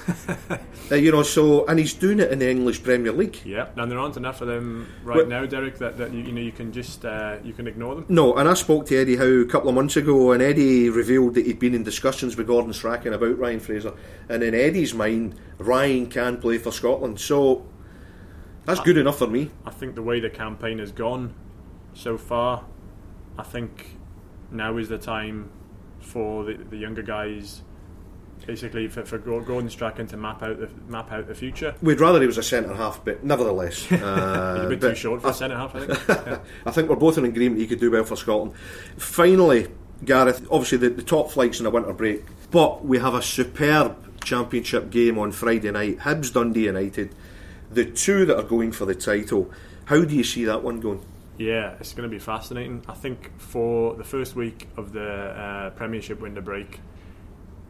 Uh, 0.91 0.93
you 0.93 1.11
know, 1.11 1.23
so 1.23 1.65
and 1.65 1.79
he's 1.79 1.95
doing 1.95 2.19
it 2.19 2.31
in 2.31 2.37
the 2.37 2.47
English 2.47 2.83
Premier 2.83 3.11
League. 3.11 3.39
Yeah, 3.43 3.69
and 3.75 3.91
there 3.91 3.97
aren't 3.97 4.17
enough 4.17 4.41
of 4.41 4.47
them 4.47 4.87
right 5.03 5.17
Well- 5.17 5.25
now, 5.25 5.47
Derek. 5.47 5.79
That, 5.79 5.97
that 5.97 6.13
you, 6.13 6.19
you 6.19 6.31
know 6.31 6.41
you 6.41 6.51
can 6.51 6.71
just 6.71 7.03
uh, 7.03 7.37
you 7.43 7.53
can 7.53 7.65
ignore 7.65 7.95
them. 7.95 8.05
No, 8.07 8.35
and 8.35 8.47
I 8.47 8.53
spoke 8.53 8.85
to 8.87 8.95
Eddie 8.95 9.15
Howe 9.15 9.41
a 9.41 9.45
couple 9.47 9.67
of 9.69 9.73
months 9.73 9.97
ago, 9.97 10.31
and 10.31 10.43
Eddie 10.43 10.91
revealed 10.91 11.33
that 11.33 11.47
he'd 11.47 11.57
been 11.57 11.73
in 11.73 11.81
discussions 11.81 12.37
with 12.37 12.45
Gordon 12.45 12.71
Strachan 12.71 13.13
about 13.13 13.39
Ryan 13.39 13.59
Fraser. 13.59 13.93
And 14.29 14.43
in 14.43 14.53
Eddie's 14.53 14.93
mind, 14.93 15.33
Ryan 15.57 16.05
can 16.05 16.37
play 16.37 16.59
for 16.59 16.71
Scotland, 16.71 17.19
so 17.19 17.65
that's 18.65 18.81
good 18.81 18.97
enough 18.99 19.17
for 19.17 19.27
me. 19.27 19.49
I 19.65 19.71
think 19.71 19.95
the 19.95 20.03
way 20.03 20.19
the 20.19 20.29
campaign 20.29 20.77
has 20.77 20.91
gone 20.91 21.33
so 21.95 22.15
far, 22.15 22.63
I 23.39 23.43
think 23.43 23.97
now 24.51 24.77
is 24.77 24.87
the 24.87 24.99
time 24.99 25.49
for 26.05 26.43
the, 26.43 26.53
the 26.53 26.77
younger 26.77 27.01
guys, 27.01 27.61
basically 28.45 28.87
for, 28.87 29.05
for 29.05 29.17
Gordon 29.17 29.69
Strachan 29.69 30.07
to 30.07 30.17
map 30.17 30.43
out 30.43 30.59
the 30.59 30.69
map 30.87 31.11
out 31.11 31.27
the 31.27 31.35
future. 31.35 31.75
We'd 31.81 31.99
rather 31.99 32.21
he 32.21 32.27
was 32.27 32.37
a 32.37 32.43
centre 32.43 32.73
half, 32.73 33.03
but 33.03 33.23
nevertheless, 33.23 33.91
uh, 33.91 34.63
a 34.65 34.69
bit 34.69 34.81
too 34.81 34.95
short 34.95 35.21
for 35.21 35.29
a 35.29 35.33
centre 35.33 35.57
half, 35.57 35.75
I 35.75 35.85
think. 35.85 36.07
Yeah. 36.07 36.39
I 36.65 36.71
think 36.71 36.89
we're 36.89 36.95
both 36.95 37.17
in 37.17 37.25
agreement 37.25 37.59
he 37.59 37.67
could 37.67 37.79
do 37.79 37.91
well 37.91 38.03
for 38.03 38.15
Scotland. 38.15 38.53
Finally, 38.97 39.67
Gareth, 40.03 40.45
obviously 40.51 40.77
the, 40.77 40.89
the 40.89 41.03
top 41.03 41.31
flight's 41.31 41.59
in 41.59 41.65
a 41.65 41.69
winter 41.69 41.93
break, 41.93 42.23
but 42.51 42.85
we 42.85 42.99
have 42.99 43.13
a 43.13 43.21
superb 43.21 44.23
championship 44.23 44.89
game 44.89 45.17
on 45.17 45.31
Friday 45.31 45.71
night. 45.71 45.99
Hibs 45.99 46.33
Dundee 46.33 46.65
United, 46.65 47.13
the 47.71 47.85
two 47.85 48.25
that 48.25 48.37
are 48.37 48.43
going 48.43 48.71
for 48.71 48.85
the 48.85 48.95
title. 48.95 49.51
How 49.85 50.03
do 50.03 50.15
you 50.15 50.23
see 50.23 50.45
that 50.45 50.63
one 50.63 50.79
going? 50.79 51.05
Yeah, 51.37 51.75
it's 51.79 51.93
going 51.93 52.09
to 52.09 52.13
be 52.13 52.19
fascinating. 52.19 52.83
I 52.87 52.93
think 52.93 53.31
for 53.39 53.95
the 53.95 54.03
first 54.03 54.35
week 54.35 54.67
of 54.77 54.93
the 54.93 55.09
uh, 55.09 55.69
Premiership 55.71 56.21
winter 56.21 56.41
break, 56.41 56.79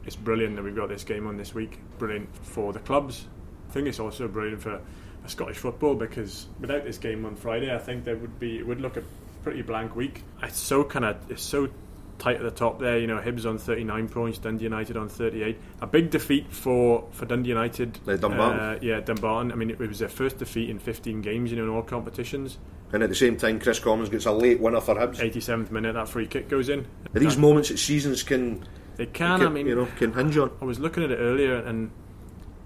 it's 0.06 0.16
brilliant 0.16 0.56
that 0.56 0.64
we've 0.64 0.76
got 0.76 0.90
this 0.90 1.04
game 1.04 1.26
on 1.26 1.36
this 1.36 1.54
week. 1.56 1.80
Brilliant 1.98 2.30
for 2.46 2.74
the 2.74 2.80
clubs. 2.80 3.28
I 3.70 3.72
think 3.74 3.88
it's 3.88 4.00
also 4.00 4.28
brilliant 4.28 4.62
for, 4.62 4.80
for 5.24 5.30
Scottish 5.30 5.58
football 5.58 5.96
because 5.96 6.46
without 6.60 6.84
this 6.84 7.00
game 7.00 7.26
on 7.26 7.36
Friday, 7.36 7.74
I 7.74 7.80
think 7.80 8.06
there 8.06 8.16
would 8.16 8.40
be 8.40 8.60
it 8.60 8.68
would 8.68 8.82
look 8.82 8.98
a 8.98 9.04
pretty 9.44 9.64
blank 9.64 9.96
week. 9.96 10.24
It's 10.44 10.60
so 10.60 10.84
kind 10.84 11.06
of 11.06 11.18
it's 11.32 11.42
so 11.42 11.70
tight 12.18 12.38
at 12.38 12.44
the 12.44 12.52
top 12.52 12.80
there. 12.80 12.98
You 12.98 13.08
know, 13.08 13.20
Hibs 13.20 13.46
on 13.46 13.58
39 13.58 14.10
points, 14.10 14.38
Dundee 14.38 14.64
United 14.64 14.98
on 14.98 15.10
38. 15.10 15.58
A 15.82 15.88
big 15.88 16.10
defeat 16.10 16.52
for 16.52 17.08
for 17.12 17.26
Dundee 17.26 17.50
United. 17.50 18.00
Uh, 18.08 18.16
Dumbarton. 18.16 18.60
Uh, 18.60 18.80
yeah, 18.82 19.00
Dumbarton. 19.00 19.52
I 19.52 19.56
mean, 19.56 19.70
it 19.70 19.80
was 19.80 20.00
their 20.00 20.10
first 20.10 20.38
defeat 20.38 20.70
in 20.70 20.80
15 20.80 21.22
games. 21.22 21.52
You 21.52 21.58
know, 21.58 21.64
in 21.64 21.70
all 21.70 21.84
competitions. 21.84 22.58
And 22.94 23.04
at 23.04 23.10
the 23.10 23.16
same 23.16 23.36
time, 23.36 23.60
Kris 23.60 23.80
Commons 23.80 24.10
gets 24.10 24.26
a 24.26 24.32
late 24.32 24.60
winner 24.60 24.80
for 24.80 24.96
Hibs. 24.96 25.18
87th 25.18 25.72
minute, 25.72 25.94
that 25.94 26.08
free 26.08 26.28
kick 26.28 26.48
goes 26.48 26.70
in. 26.70 26.88
Are 27.14 27.20
these 27.20 27.36
moments 27.38 27.70
that 27.70 27.78
seasons 27.80 28.24
can, 28.24 28.66
They 28.96 29.08
can. 29.08 29.40
can 29.40 29.48
I 29.48 29.50
mean, 29.50 29.68
you 29.68 29.76
know, 29.76 29.88
can 29.98 30.14
hinge 30.14 30.38
on? 30.38 30.52
I 30.62 30.66
was 30.66 30.80
looking 30.80 31.04
at 31.04 31.12
it 31.12 31.18
earlier, 31.18 31.58
and 31.58 31.92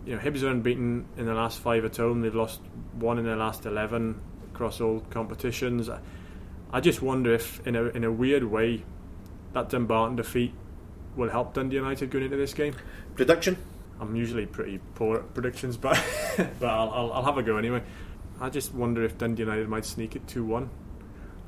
you 0.05 0.15
know, 0.15 0.21
Hibs 0.21 0.43
are 0.43 0.49
unbeaten 0.49 1.05
in 1.17 1.25
the 1.25 1.33
last 1.33 1.59
five 1.59 1.85
at 1.85 1.97
home. 1.97 2.21
They've 2.21 2.35
lost 2.35 2.61
one 2.93 3.17
in 3.17 3.25
their 3.25 3.37
last 3.37 3.65
eleven 3.65 4.21
across 4.53 4.81
all 4.81 4.99
competitions. 5.09 5.89
I, 5.89 5.99
I 6.71 6.81
just 6.81 7.01
wonder 7.01 7.33
if, 7.33 7.65
in 7.65 7.75
a 7.75 7.85
in 7.85 8.03
a 8.03 8.11
weird 8.11 8.43
way, 8.43 8.83
that 9.53 9.69
Dumbarton 9.69 10.15
defeat 10.15 10.53
will 11.15 11.29
help 11.29 11.53
Dundee 11.53 11.77
United 11.77 12.09
going 12.09 12.25
into 12.25 12.37
this 12.37 12.53
game. 12.53 12.75
Prediction? 13.15 13.57
I'm 13.99 14.15
usually 14.15 14.45
pretty 14.45 14.79
poor 14.95 15.17
at 15.17 15.33
predictions, 15.33 15.77
but 15.77 16.01
but 16.37 16.69
I'll, 16.69 16.89
I'll, 16.91 17.13
I'll 17.13 17.25
have 17.25 17.37
a 17.37 17.43
go 17.43 17.57
anyway. 17.57 17.83
I 18.39 18.49
just 18.49 18.73
wonder 18.73 19.03
if 19.03 19.17
Dundee 19.17 19.43
United 19.43 19.67
might 19.67 19.85
sneak 19.85 20.15
it 20.15 20.27
two 20.27 20.45
one. 20.45 20.69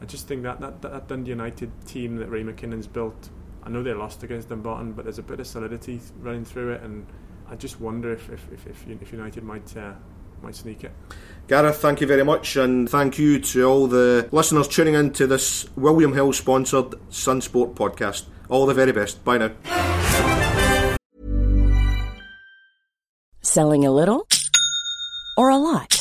I 0.01 0.05
just 0.05 0.27
think 0.27 0.43
that, 0.43 0.59
that 0.59 0.81
that 0.81 1.07
Dundee 1.07 1.29
United 1.29 1.71
team 1.85 2.17
that 2.17 2.29
Ray 2.29 2.43
McKinnon's 2.43 2.87
built. 2.87 3.29
I 3.63 3.69
know 3.69 3.83
they 3.83 3.93
lost 3.93 4.23
against 4.23 4.49
Dumbarton, 4.49 4.93
but 4.93 5.05
there's 5.05 5.19
a 5.19 5.23
bit 5.23 5.39
of 5.39 5.47
solidity 5.47 6.01
running 6.19 6.43
through 6.43 6.73
it, 6.73 6.81
and 6.81 7.05
I 7.47 7.55
just 7.55 7.79
wonder 7.79 8.11
if 8.11 8.29
if, 8.29 8.51
if, 8.51 8.67
if, 8.67 9.01
if 9.01 9.11
United 9.11 9.43
might 9.43 9.77
uh, 9.77 9.93
might 10.41 10.55
sneak 10.55 10.83
it. 10.83 10.91
Gareth, 11.47 11.77
thank 11.77 11.99
you 11.99 12.07
very 12.07 12.23
much, 12.23 12.55
and 12.55 12.89
thank 12.89 13.19
you 13.19 13.39
to 13.39 13.63
all 13.65 13.87
the 13.87 14.29
listeners 14.31 14.67
tuning 14.67 14.93
in 14.93 15.11
to 15.13 15.27
this 15.27 15.67
William 15.75 16.13
Hill 16.13 16.31
sponsored 16.31 16.91
Sunsport 17.09 17.75
podcast. 17.75 18.23
All 18.47 18.65
the 18.65 18.73
very 18.73 18.91
best. 18.91 19.23
Bye 19.23 19.37
now. 19.37 19.51
Selling 23.41 23.85
a 23.85 23.91
little 23.91 24.27
or 25.35 25.49
a 25.49 25.57
lot? 25.57 26.00